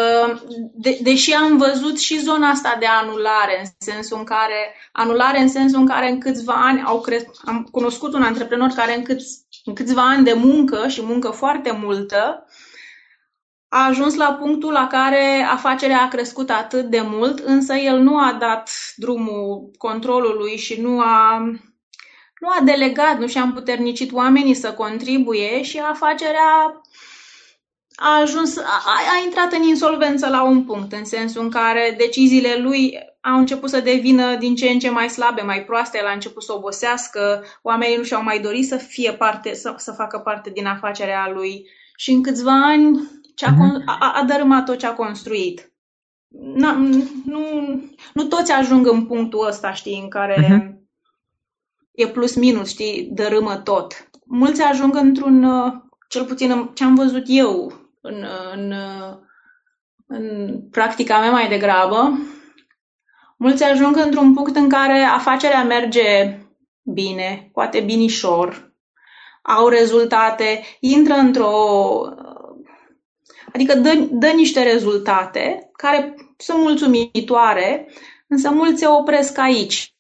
de, 0.75 0.99
deși 1.03 1.33
am 1.35 1.57
văzut 1.57 1.99
și 1.99 2.25
zona 2.29 2.49
asta 2.49 2.77
de 2.79 2.87
anulare, 2.87 3.55
în 3.61 3.67
sensul 3.79 4.19
în 4.19 4.25
care, 4.25 4.75
anulare 4.93 5.41
în 5.41 5.49
sensul 5.49 5.81
în 5.81 5.87
care 5.87 6.11
în 6.11 6.19
câțiva 6.19 6.53
ani 6.53 6.83
au 6.83 7.01
cres, 7.01 7.23
am 7.45 7.69
cunoscut 7.71 8.15
un 8.15 8.23
antreprenor 8.23 8.69
care 8.69 8.97
în, 8.97 9.03
câți, 9.03 9.47
în 9.65 9.75
câțiva 9.75 10.03
ani 10.03 10.25
de 10.25 10.33
muncă 10.33 10.89
și 10.89 11.03
muncă 11.05 11.29
foarte 11.31 11.79
multă, 11.83 12.47
a 13.69 13.87
ajuns 13.87 14.15
la 14.15 14.33
punctul 14.33 14.73
la 14.73 14.87
care 14.87 15.47
afacerea 15.51 16.03
a 16.03 16.09
crescut 16.09 16.51
atât 16.51 16.85
de 16.85 17.01
mult, 17.05 17.39
însă 17.39 17.75
el 17.75 17.99
nu 17.99 18.19
a 18.19 18.37
dat 18.41 18.71
drumul 18.97 19.71
controlului 19.79 20.57
și 20.57 20.81
nu 20.81 21.01
a 21.01 21.43
nu 22.43 22.49
a 22.49 22.61
delegat, 22.65 23.19
nu 23.19 23.27
și-a 23.27 23.43
împuternicit 23.43 24.13
oamenii 24.13 24.55
să 24.55 24.73
contribuie 24.73 25.63
și 25.63 25.79
afacerea 25.79 26.81
a 27.95 28.21
ajuns, 28.21 28.57
a, 28.57 28.83
a 28.87 29.25
intrat 29.25 29.53
în 29.53 29.63
insolvență 29.63 30.29
la 30.29 30.43
un 30.43 30.65
punct, 30.65 30.93
în 30.93 31.05
sensul 31.05 31.43
în 31.43 31.51
care 31.51 31.95
deciziile 31.99 32.57
lui 32.59 32.99
au 33.21 33.39
început 33.39 33.71
să 33.71 33.81
devină 33.81 34.37
din 34.37 34.55
ce 34.55 34.69
în 34.69 34.79
ce 34.79 34.91
mai 34.91 35.09
slabe, 35.09 35.43
mai 35.43 35.65
proaste, 35.65 35.99
el 35.99 36.07
a 36.07 36.13
început 36.13 36.43
să 36.43 36.53
obosească, 36.53 37.45
oamenii 37.63 37.97
nu 37.97 38.03
și-au 38.03 38.23
mai 38.23 38.41
dorit 38.41 38.67
să 38.67 38.77
fie 38.77 39.13
parte, 39.13 39.55
să, 39.55 39.75
să 39.77 39.93
facă 39.93 40.19
parte 40.19 40.51
din 40.51 40.67
afacerea 40.67 41.31
lui 41.35 41.67
și 41.97 42.11
în 42.11 42.23
câțiva 42.23 42.67
ani 42.67 43.11
ce 43.35 43.47
a, 43.47 43.51
uh-huh. 43.51 43.85
a, 43.87 44.13
a 44.15 44.25
dărâmat 44.25 44.65
tot 44.65 44.79
ce 44.79 44.87
a 44.87 44.95
construit. 44.95 45.73
Na, 46.55 46.73
nu, 47.25 47.41
nu 48.13 48.25
toți 48.25 48.53
ajung 48.53 48.87
în 48.87 49.07
punctul 49.07 49.47
ăsta, 49.47 49.73
știi, 49.73 50.01
în 50.03 50.09
care 50.09 50.35
uh-huh 50.35 50.72
e 51.95 52.09
plus 52.09 52.35
minus, 52.35 52.69
știi, 52.69 53.09
dărâmă 53.13 53.57
tot. 53.57 54.09
Mulți 54.25 54.63
ajung 54.63 54.97
într-un, 54.97 55.45
uh, 55.45 55.73
cel 56.09 56.25
puțin 56.25 56.71
ce 56.75 56.85
am 56.85 56.95
văzut 56.95 57.25
eu 57.27 57.73
în, 58.01 58.25
în, 58.55 58.71
uh, 58.73 59.17
în 60.07 60.59
practica 60.71 61.19
mea 61.19 61.31
mai 61.31 61.49
degrabă, 61.49 62.19
mulți 63.37 63.65
ajung 63.65 63.97
într-un 63.97 64.35
punct 64.35 64.57
în 64.57 64.69
care 64.69 64.99
afacerea 64.99 65.65
merge 65.65 66.39
bine, 66.83 67.51
poate 67.53 67.81
binișor, 67.81 68.73
au 69.43 69.69
rezultate, 69.69 70.63
intră 70.81 71.15
într-o... 71.15 71.53
adică 73.53 73.75
dă, 73.75 74.07
dă 74.11 74.27
niște 74.27 74.63
rezultate 74.63 75.71
care 75.73 76.15
sunt 76.37 76.59
mulțumitoare, 76.59 77.89
însă 78.29 78.51
mulți 78.51 78.81
se 78.81 78.87
opresc 78.87 79.39
aici 79.39 79.92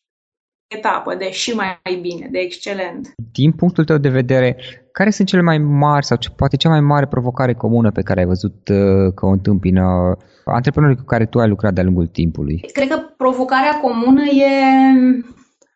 etapă 0.76 1.14
de 1.14 1.30
și 1.30 1.50
mai 1.54 1.98
bine, 2.00 2.28
de 2.30 2.38
excelent. 2.38 3.12
Din 3.32 3.52
punctul 3.52 3.84
tău 3.84 3.96
de 3.96 4.08
vedere, 4.08 4.56
care 4.92 5.10
sunt 5.10 5.28
cele 5.28 5.42
mai 5.42 5.58
mari 5.58 6.04
sau 6.04 6.16
poate 6.36 6.56
cea 6.56 6.68
mai 6.68 6.80
mare 6.80 7.06
provocare 7.06 7.54
comună 7.54 7.90
pe 7.90 8.02
care 8.02 8.20
ai 8.20 8.26
văzut 8.26 8.68
uh, 8.68 9.12
că 9.14 9.26
o 9.26 9.28
întâmpină 9.28 10.16
antreprenorii 10.44 10.96
cu 10.96 11.04
care 11.04 11.26
tu 11.26 11.38
ai 11.38 11.48
lucrat 11.48 11.72
de-a 11.72 11.84
lungul 11.84 12.06
timpului? 12.06 12.60
Cred 12.72 12.88
că 12.88 12.98
provocarea 13.16 13.80
comună 13.80 14.22
e... 14.24 14.52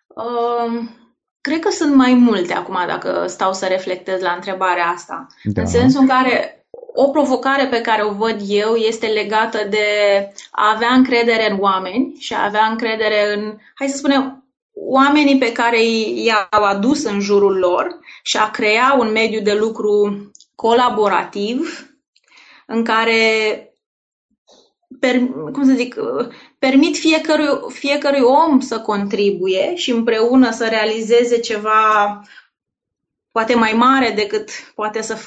Uh, 0.08 0.88
cred 1.40 1.58
că 1.58 1.70
sunt 1.70 1.94
mai 1.94 2.14
multe 2.14 2.52
acum 2.52 2.76
dacă 2.86 3.24
stau 3.26 3.52
să 3.52 3.66
reflectez 3.66 4.20
la 4.20 4.32
întrebarea 4.34 4.86
asta. 4.94 5.26
Da. 5.42 5.60
În 5.60 5.66
sensul 5.66 6.00
în 6.00 6.06
care 6.06 6.56
o 6.94 7.08
provocare 7.08 7.66
pe 7.66 7.80
care 7.80 8.02
o 8.02 8.12
văd 8.12 8.36
eu 8.46 8.74
este 8.74 9.06
legată 9.06 9.58
de 9.70 9.86
a 10.50 10.72
avea 10.74 10.92
încredere 10.92 11.50
în 11.50 11.56
oameni 11.60 12.14
și 12.18 12.34
a 12.34 12.44
avea 12.44 12.66
încredere 12.70 13.34
în, 13.34 13.56
hai 13.74 13.88
să 13.88 13.96
spunem, 13.96 14.45
oamenii 14.78 15.38
pe 15.38 15.52
care 15.52 15.82
i-au 15.84 16.64
adus 16.64 17.04
în 17.04 17.20
jurul 17.20 17.58
lor 17.58 17.98
și 18.22 18.36
a 18.36 18.50
crea 18.50 18.96
un 18.98 19.12
mediu 19.12 19.40
de 19.40 19.54
lucru 19.54 20.30
colaborativ 20.54 21.90
în 22.66 22.84
care 22.84 23.20
per, 25.00 25.26
cum 25.52 25.64
să 25.64 25.72
zic, 25.72 25.96
permit 26.58 26.96
fiecărui, 26.96 27.58
fiecărui 27.68 28.20
om 28.20 28.60
să 28.60 28.80
contribuie 28.80 29.74
și 29.74 29.90
împreună 29.90 30.50
să 30.50 30.66
realizeze 30.66 31.38
ceva 31.38 32.20
poate 33.32 33.54
mai 33.54 33.72
mare 33.72 34.10
decât 34.10 34.50
poate 34.74 35.02
să, 35.02 35.18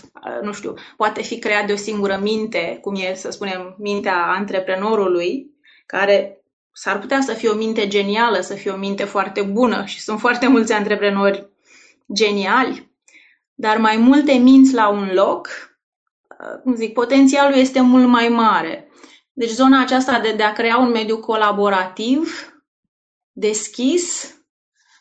nu 0.42 0.54
știu, 0.54 0.74
poate 0.98 1.22
fi 1.22 1.40
creat 1.40 1.66
de 1.66 1.74
o 1.74 1.76
singură 1.76 2.20
minte, 2.22 2.78
cum 2.82 2.96
e, 2.96 3.14
să 3.14 3.32
spunem, 3.32 3.76
mintea 3.78 4.26
antreprenorului, 4.26 5.50
care 5.86 6.39
s-ar 6.72 7.00
putea 7.00 7.22
să 7.22 7.34
fie 7.34 7.50
o 7.50 7.56
minte 7.56 7.88
genială, 7.88 8.40
să 8.40 8.54
fie 8.54 8.72
o 8.72 8.78
minte 8.78 9.04
foarte 9.04 9.42
bună 9.42 9.86
și 9.86 10.02
sunt 10.02 10.20
foarte 10.20 10.48
mulți 10.48 10.74
antreprenori 10.74 11.48
geniali, 12.14 12.92
dar 13.54 13.78
mai 13.78 13.98
multe 13.98 14.32
minți 14.32 14.74
la 14.74 14.88
un 14.88 15.10
loc, 15.14 15.48
uh, 16.40 16.62
cum 16.64 16.76
zic, 16.76 16.94
potențialul 16.94 17.58
este 17.58 17.82
mult 17.82 18.08
mai 18.08 18.28
mare. 18.28 18.92
Deci 19.34 19.50
zona 19.50 19.82
aceasta 19.82 20.20
de, 20.20 20.32
de 20.32 20.44
a 20.44 20.54
crea 20.54 20.78
un 20.78 20.90
mediu 20.90 21.20
colaborativ, 21.20 22.54
deschis, 23.32 24.36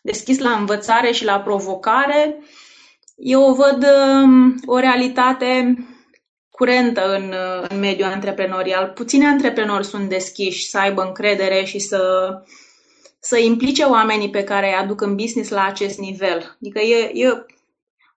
deschis 0.03 0.39
la 0.39 0.51
învățare 0.51 1.11
și 1.11 1.25
la 1.25 1.41
provocare, 1.41 2.43
eu 3.17 3.43
o 3.43 3.55
văd 3.55 3.87
um, 4.23 4.61
o 4.67 4.79
realitate 4.79 5.75
curentă 6.59 7.15
în, 7.15 7.35
în 7.69 7.79
mediul 7.79 8.09
antreprenorial. 8.09 8.89
Puțini 8.95 9.25
antreprenori 9.25 9.85
sunt 9.85 10.09
deschiși 10.09 10.69
să 10.69 10.79
aibă 10.79 11.03
încredere 11.03 11.65
și 11.65 11.79
să, 11.79 12.03
să 13.21 13.39
implice 13.39 13.85
oamenii 13.85 14.31
pe 14.31 14.45
care 14.45 14.67
îi 14.67 14.75
aduc 14.75 15.01
în 15.01 15.15
business 15.15 15.51
la 15.51 15.65
acest 15.65 15.99
nivel. 15.99 16.57
Adică 16.61 16.79
e, 16.79 17.11
e 17.25 17.47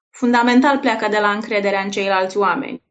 fundamental 0.09 0.79
pleacă 0.79 1.07
de 1.07 1.19
la 1.19 1.31
încrederea 1.31 1.81
în 1.81 1.89
ceilalți 1.89 2.37
oameni. 2.37 2.83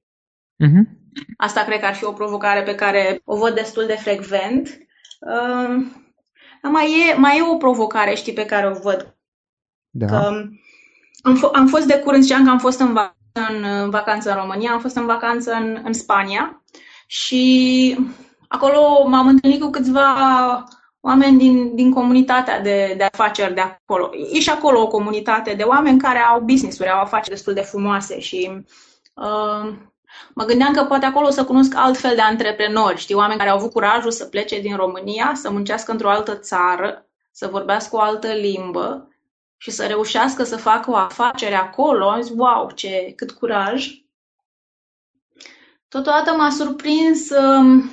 Uh-huh. 0.65 0.99
Asta 1.37 1.65
cred 1.65 1.81
că 1.81 1.87
ar 1.87 1.95
fi 1.95 2.05
o 2.05 2.13
provocare 2.13 2.63
pe 2.63 2.75
care 2.75 3.21
o 3.25 3.37
văd 3.37 3.55
destul 3.55 3.87
de 3.87 3.97
frecvent. 3.97 4.79
Uh, 5.21 5.87
mai 6.63 7.11
e, 7.11 7.15
mai 7.15 7.39
e 7.39 7.43
o 7.43 7.57
provocare, 7.57 8.15
știi, 8.15 8.33
pe 8.33 8.47
care 8.47 8.69
o 8.69 8.81
văd. 8.83 9.17
Da. 9.91 10.07
Că 10.07 10.17
am, 11.23 11.37
f- 11.37 11.53
am 11.53 11.67
fost 11.67 11.87
de 11.87 11.99
curând, 11.99 12.23
ziceam 12.23 12.45
că 12.45 12.51
am 12.51 12.59
fost 12.59 12.81
în 12.81 12.93
în 13.33 13.91
vacanță 13.91 14.31
în 14.31 14.37
România, 14.37 14.73
am 14.73 14.81
fost 14.81 14.97
în 14.97 15.07
vacanță 15.07 15.53
în, 15.53 15.81
în 15.85 15.93
Spania 15.93 16.63
și 17.07 17.97
acolo 18.49 19.09
m-am 19.09 19.27
întâlnit 19.27 19.61
cu 19.61 19.71
câțiva 19.71 20.15
oameni 21.01 21.39
din, 21.39 21.75
din 21.75 21.93
comunitatea 21.93 22.61
de, 22.61 22.95
de 22.97 23.09
afaceri 23.13 23.55
de 23.55 23.61
acolo. 23.61 24.11
E 24.33 24.41
și 24.41 24.51
acolo 24.51 24.81
o 24.81 24.87
comunitate 24.89 25.55
de 25.55 25.63
oameni 25.63 26.01
care 26.01 26.19
au 26.19 26.41
business-uri, 26.41 26.91
au 26.91 27.01
afaceri 27.01 27.35
destul 27.35 27.55
de 27.55 27.61
frumoase 27.61 28.21
și 28.21 28.65
uh, 29.15 29.73
mă 30.35 30.45
gândeam 30.45 30.73
că 30.73 30.85
poate 30.85 31.07
acolo 31.07 31.31
să 31.31 31.45
cunosc 31.45 31.75
altfel 31.77 32.15
de 32.15 32.21
antreprenori, 32.21 32.99
știi, 32.99 33.15
oameni 33.15 33.39
care 33.39 33.51
au 33.51 33.57
avut 33.57 33.73
curajul 33.73 34.11
să 34.11 34.25
plece 34.25 34.61
din 34.61 34.77
România, 34.77 35.33
să 35.35 35.51
muncească 35.51 35.93
într-o 35.93 36.11
altă 36.11 36.35
țară, 36.35 37.07
să 37.33 37.49
vorbească 37.51 37.97
o 37.97 38.01
altă 38.01 38.29
limbă 38.33 39.09
și 39.63 39.71
să 39.71 39.87
reușească 39.87 40.43
să 40.43 40.57
facă 40.57 40.91
o 40.91 40.97
afacere 40.97 41.55
acolo, 41.55 42.09
am 42.09 42.21
zis, 42.21 42.33
wow, 42.37 42.71
ce, 42.75 43.13
cât 43.17 43.31
curaj. 43.31 43.89
Totodată 45.89 46.33
m-a 46.33 46.51
surprins, 46.51 47.31
um, 47.31 47.91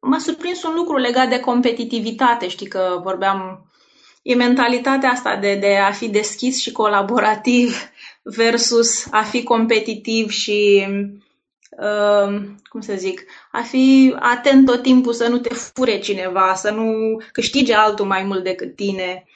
m-a 0.00 0.18
surprins 0.18 0.62
un 0.62 0.74
lucru 0.74 0.96
legat 0.96 1.28
de 1.28 1.40
competitivitate, 1.40 2.48
știi 2.48 2.66
că 2.66 3.00
vorbeam, 3.02 3.70
e 4.22 4.34
mentalitatea 4.34 5.10
asta 5.10 5.36
de, 5.36 5.54
de 5.54 5.76
a 5.76 5.92
fi 5.92 6.08
deschis 6.08 6.60
și 6.60 6.72
colaborativ, 6.72 7.76
versus 8.38 9.06
a 9.10 9.22
fi 9.22 9.42
competitiv 9.42 10.30
și, 10.30 10.86
uh, 11.70 12.40
cum 12.68 12.80
să 12.80 12.94
zic, 12.96 13.24
a 13.52 13.60
fi 13.60 14.16
atent 14.18 14.66
tot 14.66 14.82
timpul 14.82 15.12
să 15.12 15.28
nu 15.28 15.38
te 15.38 15.54
fure 15.54 15.98
cineva, 15.98 16.54
să 16.54 16.70
nu 16.70 17.16
câștige 17.32 17.74
altul 17.74 18.06
mai 18.06 18.22
mult 18.22 18.44
decât 18.44 18.76
tine. 18.76 19.26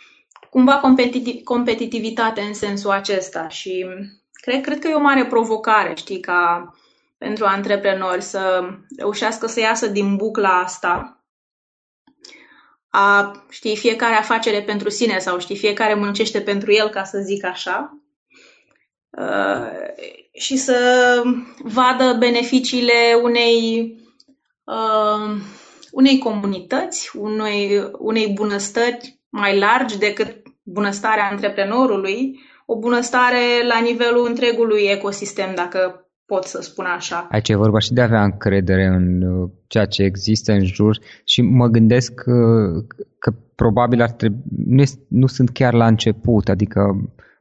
Cumva 0.51 0.79
competitiv, 0.79 1.43
competitivitate 1.43 2.41
în 2.41 2.55
sensul 2.55 2.91
acesta 2.91 3.49
și 3.49 3.87
cred, 4.33 4.61
cred 4.61 4.79
că 4.79 4.89
e 4.89 4.95
o 4.95 5.01
mare 5.01 5.27
provocare, 5.27 5.95
știi, 5.95 6.21
ca 6.21 6.75
pentru 7.19 7.45
antreprenori 7.45 8.23
să 8.23 8.69
reușească 8.97 9.47
să 9.47 9.61
iasă 9.61 9.87
din 9.87 10.17
bucla 10.17 10.61
asta 10.61 11.21
a, 12.91 13.33
știi, 13.49 13.77
fiecare 13.77 14.15
afacere 14.15 14.63
pentru 14.63 14.89
sine 14.89 15.19
sau, 15.19 15.39
știi, 15.39 15.57
fiecare 15.57 15.95
muncește 15.95 16.41
pentru 16.41 16.73
el, 16.73 16.89
ca 16.89 17.05
să 17.05 17.19
zic 17.19 17.45
așa, 17.45 17.99
uh, 19.11 19.67
și 20.33 20.57
să 20.57 21.23
vadă 21.59 22.17
beneficiile 22.19 23.21
unei, 23.23 23.95
uh, 24.65 25.41
unei 25.91 26.19
comunități, 26.19 27.17
unei, 27.17 27.91
unei 27.99 28.29
bunăstări 28.29 29.20
mai 29.31 29.59
largi 29.59 29.99
decât 29.99 30.43
bunăstarea 30.63 31.29
antreprenorului, 31.31 32.39
o 32.67 32.79
bunăstare 32.79 33.67
la 33.69 33.81
nivelul 33.81 34.27
întregului 34.27 34.83
ecosistem, 34.83 35.55
dacă 35.55 36.05
pot 36.27 36.45
să 36.45 36.63
spun 36.63 36.85
așa. 36.85 37.29
Aici 37.31 37.49
e 37.49 37.55
vorba 37.55 37.79
și 37.79 37.93
de 37.93 38.01
a 38.01 38.05
avea 38.05 38.23
încredere 38.25 38.87
în 38.87 39.23
uh, 39.23 39.51
ceea 39.67 39.87
ce 39.87 40.03
există 40.03 40.53
în 40.53 40.65
jur 40.65 40.99
și 41.25 41.43
mă 41.43 41.67
gândesc 41.67 42.15
că, 42.15 42.33
uh, 42.33 42.85
că 43.19 43.31
probabil 43.55 44.03
ar 44.03 44.11
trebui, 44.11 44.41
nu, 44.67 44.81
este, 44.81 45.01
nu 45.09 45.27
sunt 45.27 45.51
chiar 45.51 45.73
la 45.73 45.87
început, 45.87 46.49
adică 46.49 46.81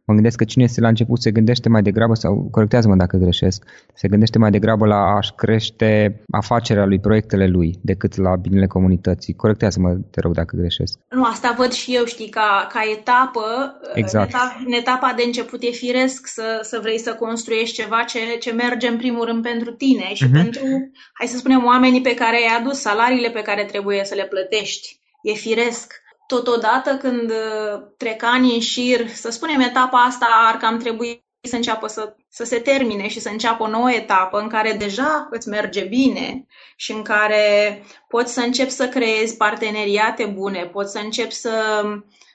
Mă 0.09 0.15
gândesc 0.15 0.37
că 0.37 0.43
cine 0.43 0.63
este 0.63 0.81
la 0.81 0.87
început 0.87 1.21
se 1.21 1.31
gândește 1.31 1.69
mai 1.69 1.81
degrabă, 1.81 2.13
sau 2.13 2.47
corectează-mă 2.51 2.95
dacă 2.95 3.17
greșesc, 3.17 3.63
se 3.93 4.07
gândește 4.07 4.37
mai 4.37 4.51
degrabă 4.51 4.85
la 4.85 5.15
a-și 5.17 5.31
crește 5.35 6.21
afacerea 6.31 6.85
lui, 6.85 6.99
proiectele 6.99 7.47
lui, 7.47 7.79
decât 7.81 8.15
la 8.15 8.35
binele 8.35 8.67
comunității. 8.67 9.33
Corectează-mă, 9.33 9.97
te 10.11 10.19
rog, 10.21 10.33
dacă 10.33 10.55
greșesc. 10.57 10.99
Nu, 11.09 11.23
asta 11.23 11.55
văd 11.57 11.71
și 11.71 11.95
eu, 11.95 12.05
știi, 12.05 12.29
ca, 12.29 12.67
ca 12.73 12.81
etapă, 12.97 13.45
exact. 13.93 14.33
în, 14.33 14.35
etapa, 14.35 14.63
în 14.65 14.73
etapa 14.73 15.13
de 15.17 15.23
început 15.25 15.61
e 15.63 15.71
firesc 15.71 16.27
să, 16.27 16.59
să 16.61 16.79
vrei 16.81 16.99
să 16.99 17.13
construiești 17.13 17.81
ceva 17.81 18.03
ce, 18.07 18.19
ce 18.39 18.51
merge 18.51 18.87
în 18.87 18.97
primul 18.97 19.25
rând 19.25 19.43
pentru 19.43 19.71
tine 19.71 20.13
și 20.13 20.25
uh-huh. 20.27 20.41
pentru, 20.41 20.65
hai 21.13 21.27
să 21.27 21.37
spunem, 21.37 21.65
oamenii 21.65 22.01
pe 22.01 22.13
care 22.13 22.41
i-ai 22.41 22.59
adus, 22.59 22.79
salariile 22.79 23.29
pe 23.29 23.41
care 23.41 23.63
trebuie 23.63 24.03
să 24.03 24.15
le 24.15 24.25
plătești. 24.25 24.99
E 25.21 25.33
firesc 25.33 25.93
Totodată, 26.29 26.97
când 26.97 27.29
uh, 27.29 27.81
trec 27.97 28.23
ani 28.23 28.53
în 28.53 28.59
șir, 28.59 29.07
să 29.07 29.29
spunem, 29.29 29.59
etapa 29.59 29.97
asta 29.97 30.27
ar 30.47 30.57
cam 30.57 30.77
trebui 30.77 31.23
să 31.41 31.55
înceapă 31.55 31.87
să, 31.87 32.15
să 32.29 32.43
se 32.43 32.59
termine 32.59 33.07
și 33.07 33.19
să 33.19 33.29
înceapă 33.29 33.63
o 33.63 33.67
nouă 33.67 33.91
etapă 33.91 34.39
în 34.39 34.47
care 34.47 34.73
deja 34.73 35.27
îți 35.31 35.47
merge 35.47 35.83
bine 35.83 36.45
și 36.75 36.91
în 36.91 37.01
care 37.01 37.83
poți 38.07 38.33
să 38.33 38.39
începi 38.39 38.71
să 38.71 38.87
creezi 38.87 39.37
parteneriate 39.37 40.25
bune, 40.25 40.69
poți 40.71 40.91
să 40.91 40.99
începi 41.03 41.33
să, 41.33 41.83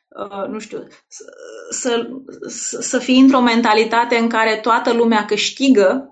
uh, 0.09 0.47
nu 0.49 0.59
știu, 0.59 0.87
să, 1.69 2.09
să, 2.49 2.81
să 2.81 2.99
fii 2.99 3.21
într-o 3.21 3.41
mentalitate 3.41 4.17
în 4.17 4.29
care 4.29 4.57
toată 4.57 4.93
lumea 4.93 5.25
câștigă. 5.25 6.09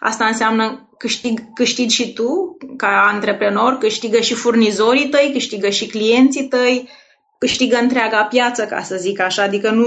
Asta 0.00 0.26
înseamnă 0.26 0.88
câștig, 0.98 1.40
câștigi 1.54 1.94
și 1.94 2.12
tu 2.12 2.56
ca 2.76 3.06
antreprenor, 3.12 3.78
câștigă 3.78 4.20
și 4.20 4.34
furnizorii 4.34 5.08
tăi, 5.08 5.30
câștigă 5.32 5.68
și 5.68 5.86
clienții 5.86 6.48
tăi, 6.48 6.88
câștigă 7.38 7.76
întreaga 7.76 8.24
piață, 8.24 8.64
ca 8.64 8.82
să 8.82 8.96
zic 8.96 9.20
așa, 9.20 9.42
adică 9.42 9.70
nu, 9.70 9.86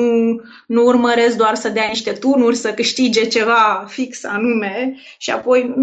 nu 0.68 0.84
urmăresc 0.84 1.38
doar 1.38 1.56
să 1.56 1.70
dea 1.70 1.88
niște 1.88 2.12
turnuri, 2.12 2.56
să 2.56 2.74
câștige 2.74 3.28
ceva 3.28 3.86
fix 3.88 4.24
anume. 4.24 4.96
Și 5.18 5.32
apoi, 5.32 5.76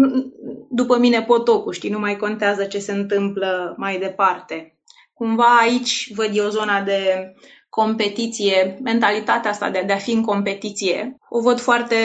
după 0.69 0.97
mine, 0.97 1.21
potocul, 1.21 1.73
știi, 1.73 1.89
nu 1.89 1.99
mai 1.99 2.17
contează 2.17 2.63
ce 2.63 2.79
se 2.79 2.91
întâmplă 2.91 3.75
mai 3.77 3.97
departe. 3.97 4.75
Cumva 5.13 5.57
aici 5.61 6.11
văd 6.13 6.29
eu 6.33 6.49
zona 6.49 6.81
de 6.81 7.33
competiție, 7.69 8.79
mentalitatea 8.83 9.51
asta 9.51 9.69
de, 9.69 9.83
de 9.85 9.93
a 9.93 9.97
fi 9.97 10.11
în 10.11 10.21
competiție, 10.21 11.17
o 11.29 11.41
văd 11.41 11.59
foarte 11.59 11.95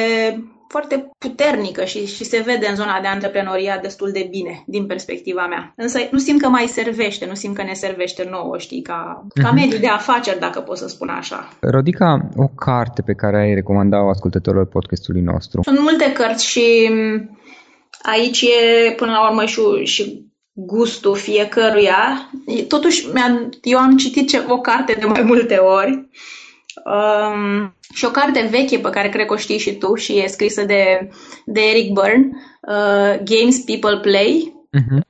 foarte 0.74 1.10
puternică 1.18 1.84
și, 1.84 2.06
și 2.06 2.24
se 2.24 2.42
vede 2.46 2.66
în 2.68 2.74
zona 2.74 3.00
de 3.00 3.06
antreprenoriat 3.06 3.82
destul 3.82 4.10
de 4.12 4.26
bine, 4.30 4.54
din 4.66 4.86
perspectiva 4.86 5.46
mea. 5.46 5.72
Însă 5.76 5.98
nu 6.10 6.18
simt 6.18 6.40
că 6.40 6.48
mai 6.48 6.66
servește, 6.66 7.26
nu 7.26 7.34
simt 7.34 7.56
că 7.56 7.62
ne 7.62 7.72
servește 7.72 8.28
nouă, 8.30 8.58
știi, 8.58 8.82
ca, 8.82 9.26
ca 9.42 9.50
uh-huh. 9.50 9.54
mediu 9.54 9.78
de 9.78 9.86
afaceri, 9.86 10.38
dacă 10.38 10.60
pot 10.60 10.76
să 10.76 10.88
spun 10.88 11.08
așa. 11.08 11.48
Rodica, 11.60 12.28
o 12.36 12.46
carte 12.46 13.02
pe 13.02 13.12
care 13.12 13.36
ai 13.40 13.54
recomanda-o 13.54 14.08
ascultătorilor 14.08 14.66
podcastului 14.66 15.20
nostru? 15.20 15.62
Sunt 15.62 15.80
multe 15.80 16.12
cărți 16.12 16.46
și 16.46 16.90
aici 18.02 18.40
e, 18.40 18.92
până 18.96 19.10
la 19.10 19.28
urmă, 19.28 19.44
și, 19.44 19.60
și 19.84 20.30
gustul 20.52 21.16
fiecăruia. 21.16 22.30
Totuși, 22.68 23.06
eu 23.62 23.78
am 23.78 23.96
citit 23.96 24.44
o 24.48 24.58
carte 24.60 24.96
de 25.00 25.04
mai 25.04 25.22
multe 25.22 25.54
ori 25.54 26.08
Um, 26.84 27.74
și 27.94 28.04
o 28.04 28.10
carte 28.10 28.48
veche 28.50 28.78
pe 28.78 28.90
care 28.90 29.08
cred 29.08 29.26
că 29.26 29.32
o 29.32 29.36
știi 29.36 29.58
și 29.58 29.76
tu 29.76 29.94
și 29.94 30.18
e 30.18 30.26
scrisă 30.26 30.64
de, 30.64 31.08
de 31.46 31.60
Eric 31.60 31.92
Byrne, 31.92 32.28
uh, 32.68 33.22
Games 33.24 33.58
People 33.58 33.98
Play. 34.00 34.52
Uh-huh. 34.78 35.00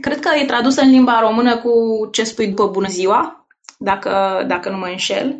Cred 0.00 0.20
că 0.20 0.28
e 0.42 0.44
tradusă 0.44 0.80
în 0.80 0.90
limba 0.90 1.20
română 1.20 1.56
cu 1.56 1.70
Ce 2.12 2.24
spui 2.24 2.46
după 2.46 2.66
bună 2.66 2.88
ziua, 2.88 3.46
dacă, 3.78 4.44
dacă 4.46 4.70
nu 4.70 4.76
mă 4.76 4.86
înșel. 4.90 5.36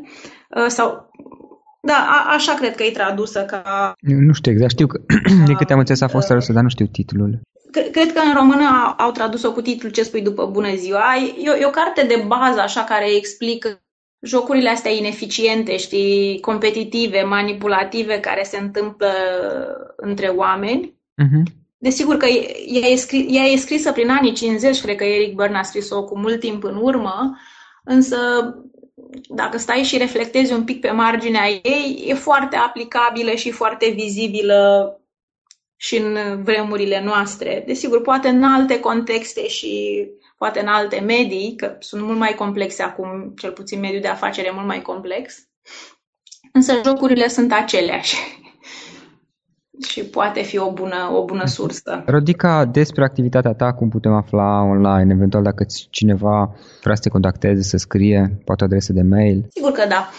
Uh, 0.56 0.66
sau, 0.66 1.10
da, 1.80 2.06
a, 2.08 2.34
așa 2.34 2.54
cred 2.54 2.74
că 2.74 2.82
e 2.82 2.90
tradusă 2.90 3.44
ca... 3.44 3.92
Nu 4.00 4.32
știu 4.32 4.52
exact, 4.52 4.70
știu 4.70 4.86
că 4.86 5.00
de 5.46 5.52
câte 5.52 5.72
am 5.72 5.78
înțeles 5.78 6.00
a 6.00 6.08
fost 6.08 6.26
tradusă, 6.26 6.52
dar 6.52 6.62
nu 6.62 6.68
știu 6.68 6.86
titlul. 6.86 7.40
Cred 7.92 8.12
că 8.12 8.20
în 8.24 8.34
română 8.34 8.64
au, 8.64 9.06
au 9.06 9.10
tradus-o 9.10 9.52
cu 9.52 9.60
titlul 9.60 9.92
Ce 9.92 10.02
spui 10.02 10.22
după 10.22 10.46
bună 10.46 10.74
ziua. 10.74 11.16
E, 11.16 11.60
e 11.60 11.66
o 11.66 11.70
carte 11.70 12.04
de 12.06 12.24
bază 12.26 12.60
așa 12.60 12.84
care 12.84 13.16
explică 13.16 13.68
jocurile 14.20 14.68
astea 14.68 14.90
ineficiente, 14.90 15.76
știi, 15.76 16.40
competitive, 16.40 17.22
manipulative 17.22 18.20
care 18.20 18.42
se 18.42 18.58
întâmplă 18.58 19.12
între 19.96 20.26
oameni. 20.26 20.94
Uh-huh. 21.22 21.56
Desigur 21.78 22.16
că 22.16 22.26
ea 22.66 22.88
e, 22.88 22.96
scris, 22.96 23.26
ea 23.28 23.44
e 23.44 23.56
scrisă 23.56 23.92
prin 23.92 24.10
anii 24.10 24.32
50, 24.32 24.80
cred 24.80 24.96
că 24.96 25.04
Eric 25.04 25.34
Byrne 25.34 25.58
a 25.58 25.62
scris-o 25.62 26.04
cu 26.04 26.18
mult 26.18 26.40
timp 26.40 26.64
în 26.64 26.76
urmă, 26.82 27.38
însă 27.84 28.16
dacă 29.28 29.58
stai 29.58 29.82
și 29.82 29.98
reflectezi 29.98 30.52
un 30.52 30.64
pic 30.64 30.80
pe 30.80 30.90
marginea 30.90 31.48
ei, 31.48 32.04
e 32.06 32.14
foarte 32.14 32.56
aplicabilă 32.56 33.30
și 33.30 33.50
foarte 33.50 33.88
vizibilă 33.88 34.92
și 35.80 35.96
în 35.96 36.42
vremurile 36.42 37.02
noastre. 37.04 37.62
Desigur, 37.66 38.02
poate 38.02 38.28
în 38.28 38.42
alte 38.42 38.80
contexte 38.80 39.46
și 39.48 40.04
poate 40.38 40.60
în 40.60 40.66
alte 40.66 41.00
medii, 41.00 41.54
că 41.56 41.76
sunt 41.78 42.02
mult 42.02 42.18
mai 42.18 42.34
complexe 42.34 42.82
acum, 42.82 43.32
cel 43.36 43.52
puțin 43.52 43.80
mediul 43.80 44.00
de 44.00 44.08
afacere 44.08 44.46
e 44.46 44.52
mult 44.54 44.66
mai 44.66 44.82
complex, 44.82 45.34
însă 46.52 46.72
jocurile 46.84 47.28
sunt 47.28 47.52
aceleași 47.52 48.16
și 49.88 50.04
poate 50.04 50.42
fi 50.42 50.58
o 50.58 50.72
bună, 50.72 51.10
o 51.12 51.24
bună 51.24 51.46
sursă. 51.46 52.02
Rodica, 52.06 52.64
despre 52.64 53.04
activitatea 53.04 53.52
ta, 53.52 53.72
cum 53.72 53.88
putem 53.88 54.12
afla 54.12 54.62
online, 54.62 55.12
eventual 55.14 55.42
dacă 55.42 55.66
cineva 55.90 56.54
vrea 56.82 56.94
să 56.94 57.02
te 57.02 57.08
contacteze, 57.08 57.62
să 57.62 57.76
scrie, 57.76 58.40
poate 58.44 58.64
adresă 58.64 58.92
de 58.92 59.02
mail? 59.02 59.46
Sigur 59.54 59.72
că 59.72 59.86
da. 59.88 60.10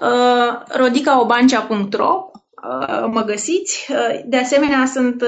Uh, 0.00 0.76
rodicaobancea.ro 0.78 2.30
uh, 2.31 2.31
mă 3.10 3.22
găsiți. 3.26 3.86
Uh, 3.90 4.20
de 4.26 4.36
asemenea, 4.36 4.86
sunt 4.86 5.24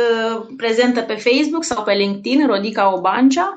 prezentă 0.57 1.01
pe 1.01 1.14
Facebook 1.14 1.64
sau 1.64 1.83
pe 1.83 1.92
LinkedIn, 1.92 2.47
Rodica 2.47 2.94
Obancea. 2.94 3.57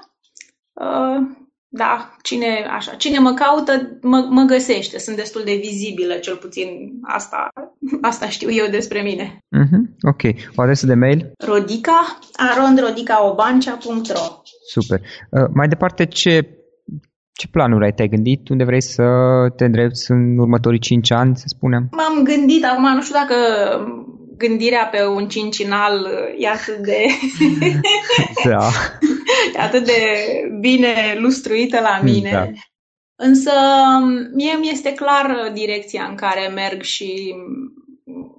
Uh, 0.73 1.45
da, 1.69 2.15
cine, 2.21 2.65
așa, 2.71 2.93
cine 2.93 3.19
mă 3.19 3.33
caută, 3.33 3.97
mă, 4.01 4.27
mă 4.29 4.41
găsește. 4.41 4.99
Sunt 4.99 5.15
destul 5.15 5.41
de 5.45 5.55
vizibilă, 5.55 6.13
cel 6.13 6.35
puțin 6.35 6.99
asta, 7.03 7.49
asta 8.01 8.29
știu 8.29 8.51
eu 8.51 8.67
despre 8.67 9.01
mine. 9.01 9.37
Uh-huh. 9.37 9.81
Ok. 10.01 10.21
O 10.55 10.61
adresă 10.61 10.85
de 10.85 10.93
mail? 10.93 11.31
Rodica, 11.45 12.19
arondrodicaobancea.ro 12.33 14.41
Super. 14.67 15.01
Uh, 15.29 15.45
mai 15.53 15.67
departe, 15.67 16.05
ce, 16.05 16.47
ce 17.37 17.47
planuri 17.47 17.83
ai? 17.83 17.93
Te-ai 17.93 18.07
gândit? 18.07 18.49
Unde 18.49 18.63
vrei 18.63 18.81
să 18.81 19.03
te 19.55 19.65
îndrepți 19.65 20.11
în 20.11 20.37
următorii 20.37 20.79
5 20.79 21.11
ani, 21.11 21.35
să 21.35 21.43
spunem? 21.47 21.89
M-am 21.91 22.23
gândit, 22.23 22.65
acum 22.65 22.93
nu 22.93 23.01
știu 23.01 23.15
dacă 23.15 23.35
gândirea 24.37 24.85
pe 24.85 25.05
un 25.05 25.27
cincinal 25.27 26.07
e 26.37 26.47
atât 26.47 26.77
de... 26.77 27.05
da. 28.49 28.67
e 29.55 29.59
atât 29.59 29.85
de 29.85 30.01
bine 30.59 31.17
lustruită 31.19 31.79
la 31.79 31.99
mine. 32.03 32.29
Da. 32.31 32.45
Însă 33.15 33.51
mie 34.33 34.53
mi 34.59 34.69
este 34.69 34.93
clar 34.93 35.51
direcția 35.53 36.05
în 36.09 36.15
care 36.15 36.47
merg 36.47 36.81
și 36.81 37.35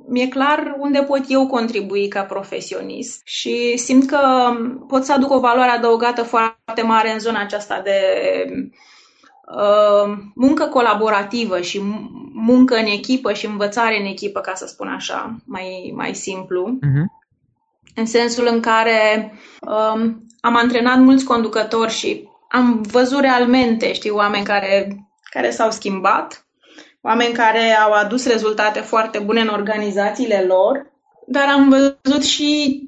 mi-e 0.09 0.29
clar 0.29 0.77
unde 0.79 0.99
pot 0.99 1.23
eu 1.29 1.47
contribui 1.47 2.09
ca 2.09 2.23
profesionist 2.23 3.21
și 3.25 3.77
simt 3.77 4.07
că 4.07 4.19
pot 4.89 5.05
să 5.05 5.13
aduc 5.13 5.31
o 5.31 5.41
valoare 5.41 5.71
adăugată 5.71 6.23
foarte 6.23 6.83
mare 6.83 7.13
în 7.13 7.19
zona 7.19 7.41
aceasta 7.41 7.81
de 7.85 7.93
uh, 8.47 8.87
muncă 10.35 10.65
colaborativă 10.65 11.61
și 11.61 11.81
muncă 12.33 12.77
în 12.77 12.87
echipă 12.87 13.33
și 13.33 13.47
învățare 13.47 14.01
în 14.01 14.07
echipă, 14.07 14.41
ca 14.41 14.55
să 14.55 14.67
spun 14.67 14.89
așa, 14.89 15.37
mai, 15.45 15.93
mai 15.97 16.15
simplu. 16.15 16.79
Uh-huh. 16.79 17.05
În 17.95 18.07
sensul 18.07 18.49
în 18.51 18.61
care 18.61 19.33
um, 19.61 20.27
am 20.41 20.57
antrenat 20.57 20.99
mulți 20.99 21.25
conducători 21.25 21.93
și 21.93 22.29
am 22.49 22.83
văzut 22.83 23.21
realmente, 23.21 23.93
știi, 23.93 24.11
oameni 24.11 24.45
care, 24.45 24.97
care 25.31 25.51
s-au 25.51 25.71
schimbat, 25.71 26.47
oameni 27.01 27.35
care 27.35 27.73
au 27.73 27.93
adus 27.93 28.27
rezultate 28.27 28.81
foarte 28.81 29.19
bune 29.19 29.41
în 29.41 29.49
organizațiile 29.49 30.45
lor, 30.47 30.93
dar 31.27 31.49
am 31.49 31.69
văzut 31.69 32.25
și 32.25 32.83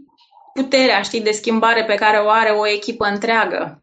puterea, 0.55 1.03
știi, 1.03 1.21
de 1.21 1.31
schimbare 1.31 1.85
pe 1.85 1.95
care 1.95 2.19
o 2.19 2.29
are 2.29 2.51
o 2.51 2.69
echipă 2.69 3.05
întreagă. 3.05 3.83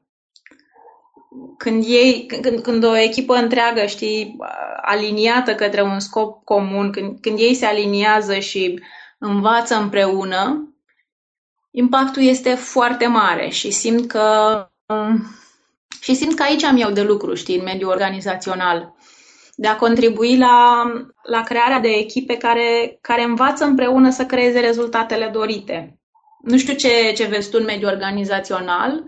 Când, 1.58 1.84
ei, 1.88 2.26
când, 2.42 2.60
când 2.60 2.84
o 2.84 2.98
echipă 2.98 3.36
întreagă, 3.36 3.86
știi, 3.86 4.38
aliniată 4.82 5.56
către 5.56 5.82
un 5.82 6.00
scop 6.00 6.44
comun, 6.44 6.92
când, 6.92 7.18
când 7.22 7.40
ei 7.40 7.54
se 7.54 7.66
aliniază 7.66 8.40
și 8.40 8.80
învață 9.20 9.76
împreună, 9.76 10.72
impactul 11.72 12.22
este 12.22 12.50
foarte 12.56 13.08
mare 13.08 13.50
și 13.50 13.72
simt 13.72 14.08
că 14.08 14.68
și 16.02 16.16
simt 16.16 16.36
că 16.36 16.44
aici 16.44 16.64
am 16.64 16.78
eu 16.78 16.92
de 16.92 17.02
lucru, 17.02 17.34
știi, 17.34 17.58
în 17.58 17.64
mediul 17.64 17.90
organizațional. 17.90 18.96
De 19.56 19.68
a 19.68 19.76
contribui 19.76 20.38
la, 20.38 20.84
la 21.24 21.44
crearea 21.44 21.80
de 21.80 21.88
echipe 21.88 22.38
care, 22.38 22.98
care 23.02 23.24
învață 23.24 23.66
împreună 23.66 24.10
să 24.10 24.26
creeze 24.26 24.60
rezultatele 24.60 25.30
dorite. 25.34 26.00
Nu 26.42 26.58
știu 26.58 26.74
ce, 26.74 27.12
ce 27.16 27.26
vezi 27.26 27.50
tu 27.50 27.58
în 27.60 27.66
mediul 27.66 27.92
organizațional. 27.92 29.04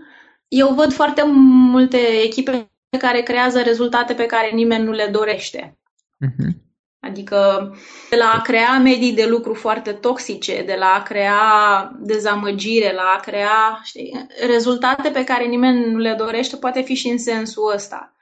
Eu 0.50 0.74
văd 0.74 0.92
foarte 0.92 1.22
multe 1.70 1.98
echipe 1.98 2.72
care 2.98 3.22
creează 3.22 3.60
rezultate 3.60 4.14
pe 4.14 4.26
care 4.26 4.50
nimeni 4.50 4.84
nu 4.84 4.92
le 4.92 5.06
dorește. 5.06 5.78
Uh-huh. 6.26 6.68
Adică 7.00 7.70
de 8.10 8.16
la 8.16 8.30
a 8.30 8.40
crea 8.40 8.78
medii 8.78 9.12
de 9.12 9.26
lucru 9.26 9.54
foarte 9.54 9.92
toxice, 9.92 10.62
de 10.62 10.74
la 10.74 10.86
a 10.86 11.02
crea 11.02 11.92
dezamăgire, 11.98 12.92
la 12.92 13.14
a 13.16 13.20
crea 13.20 13.80
știi, 13.82 14.26
rezultate 14.46 15.10
pe 15.10 15.24
care 15.24 15.44
nimeni 15.44 15.90
nu 15.90 15.98
le 15.98 16.14
dorește, 16.18 16.56
poate 16.56 16.80
fi 16.80 16.94
și 16.94 17.08
în 17.08 17.18
sensul 17.18 17.72
ăsta. 17.74 18.14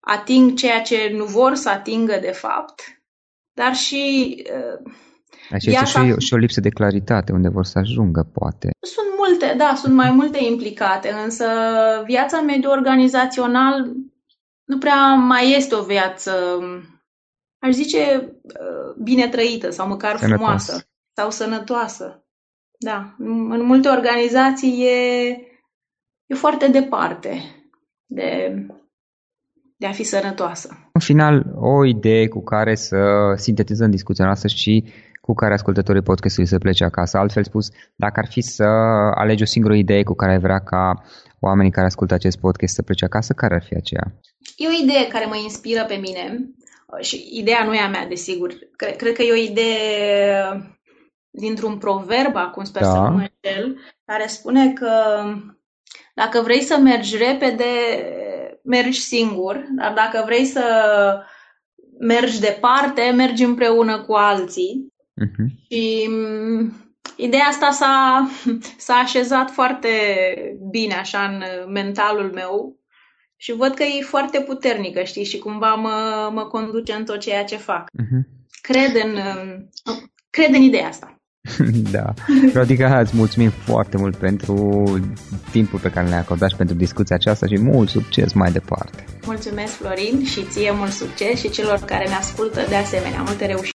Ating 0.00 0.58
ceea 0.58 0.82
ce 0.82 1.10
nu 1.12 1.24
vor 1.24 1.54
să 1.54 1.68
atingă 1.68 2.18
de 2.20 2.30
fapt, 2.30 3.02
dar 3.52 3.74
și 3.74 4.36
uh, 4.52 4.92
Aici 5.50 5.66
este 5.66 5.84
și, 5.84 6.14
și 6.18 6.34
o 6.34 6.36
lipsă 6.36 6.60
de 6.60 6.68
claritate 6.68 7.32
unde 7.32 7.48
vor 7.48 7.64
să 7.64 7.78
ajungă, 7.78 8.30
poate. 8.32 8.70
Sunt 8.80 9.06
multe, 9.16 9.54
da, 9.56 9.74
sunt 9.76 9.94
mai 9.94 10.10
multe 10.10 10.44
implicate, 10.44 11.10
însă 11.24 11.46
viața 12.06 12.36
în 12.38 12.44
mediul 12.44 12.72
organizațional 12.72 13.92
nu 14.64 14.78
prea 14.78 15.14
mai 15.14 15.54
este 15.56 15.74
o 15.74 15.82
viață 15.82 16.32
aș 17.60 17.74
zice, 17.74 18.32
uh, 18.42 19.02
bine 19.02 19.28
trăită 19.28 19.70
sau 19.70 19.88
măcar 19.88 20.16
sănătoasă. 20.16 20.72
frumoasă 20.72 20.88
sau 21.16 21.30
sănătoasă. 21.30 22.24
Da, 22.78 23.14
în 23.18 23.64
multe 23.64 23.88
organizații 23.88 24.84
e, 24.84 25.28
e 26.26 26.34
foarte 26.34 26.68
departe 26.68 27.40
de, 28.06 28.56
de 29.76 29.86
a 29.86 29.92
fi 29.92 30.02
sănătoasă. 30.02 30.90
În 30.92 31.00
final, 31.00 31.52
o 31.54 31.84
idee 31.84 32.28
cu 32.28 32.42
care 32.42 32.74
să 32.74 32.98
sintetizăm 33.36 33.90
discuția 33.90 34.24
noastră 34.24 34.48
și 34.48 34.84
cu 35.20 35.34
care 35.34 35.54
ascultătorii 35.54 36.02
podcastului 36.02 36.48
să 36.48 36.58
plece 36.58 36.84
acasă. 36.84 37.18
Altfel 37.18 37.44
spus, 37.44 37.68
dacă 37.96 38.20
ar 38.20 38.26
fi 38.26 38.40
să 38.40 38.64
alegi 39.14 39.42
o 39.42 39.46
singură 39.46 39.74
idee 39.74 40.02
cu 40.02 40.14
care 40.14 40.32
ai 40.32 40.38
vrea 40.38 40.58
ca 40.58 41.02
oamenii 41.40 41.70
care 41.70 41.86
ascultă 41.86 42.14
acest 42.14 42.38
podcast 42.38 42.74
să 42.74 42.82
plece 42.82 43.04
acasă, 43.04 43.32
care 43.32 43.54
ar 43.54 43.62
fi 43.62 43.74
aceea? 43.74 44.12
E 44.56 44.66
o 44.68 44.82
idee 44.82 45.08
care 45.08 45.24
mă 45.26 45.36
inspiră 45.36 45.84
pe 45.84 45.94
mine 45.94 46.50
și 47.00 47.28
ideea 47.32 47.64
nu 47.64 47.74
e 47.74 47.80
a 47.80 47.88
mea, 47.88 48.06
desigur. 48.06 48.52
Cred, 48.76 48.96
cred 48.96 49.12
că 49.12 49.22
e 49.22 49.32
o 49.32 49.50
idee 49.50 50.44
dintr-un 51.30 51.78
proverb, 51.78 52.36
acum 52.36 52.64
sper 52.64 52.82
da. 52.82 52.90
să 52.90 52.96
nu 52.96 53.10
mă 53.10 53.28
înșel, 53.42 53.78
care 54.04 54.26
spune 54.26 54.72
că 54.72 54.92
dacă 56.14 56.40
vrei 56.40 56.60
să 56.60 56.76
mergi 56.76 57.16
repede, 57.16 57.64
mergi 58.62 59.00
singur, 59.00 59.64
dar 59.76 59.92
dacă 59.92 60.22
vrei 60.24 60.44
să 60.44 60.64
mergi 61.98 62.40
departe, 62.40 63.12
mergi 63.16 63.44
împreună 63.44 64.00
cu 64.00 64.12
alții. 64.12 64.89
Uh-huh. 65.24 65.66
Și 65.68 66.08
ideea 67.16 67.44
asta 67.48 67.70
s-a, 67.70 68.28
s-a 68.86 68.94
așezat 68.94 69.50
foarte 69.50 69.88
bine 70.70 70.94
așa 70.94 71.18
în 71.18 71.72
mentalul 71.72 72.30
meu 72.34 72.78
și 73.36 73.52
văd 73.52 73.74
că 73.74 73.82
e 73.82 74.02
foarte 74.02 74.40
puternică, 74.40 75.02
știi, 75.02 75.24
și 75.24 75.38
cumva 75.38 75.74
mă, 75.74 76.30
mă 76.32 76.44
conduce 76.44 76.92
în 76.92 77.04
tot 77.04 77.20
ceea 77.20 77.44
ce 77.44 77.56
fac. 77.56 77.90
Uh-huh. 77.90 78.38
Cred, 78.60 78.94
în, 79.04 79.18
cred 80.30 80.54
în 80.54 80.62
ideea 80.62 80.88
asta. 80.88 81.20
da. 81.96 82.14
Rodica, 82.54 83.00
îți 83.00 83.16
mulțumim 83.16 83.50
foarte 83.50 83.96
mult 83.96 84.16
pentru 84.16 84.84
timpul 85.50 85.78
pe 85.78 85.90
care 85.90 86.08
ne-ai 86.08 86.20
acordat 86.20 86.50
și 86.50 86.56
pentru 86.56 86.76
discuția 86.76 87.16
aceasta 87.16 87.46
și 87.46 87.58
mult 87.58 87.88
succes 87.88 88.32
mai 88.32 88.52
departe. 88.52 89.04
Mulțumesc, 89.24 89.72
Florin, 89.72 90.24
și 90.24 90.42
ție 90.42 90.70
mult 90.72 90.90
succes 90.90 91.40
și 91.40 91.50
celor 91.50 91.78
care 91.78 92.08
ne 92.08 92.14
ascultă 92.14 92.60
de 92.68 92.74
asemenea. 92.74 93.22
Multe 93.22 93.46
reușite! 93.46 93.68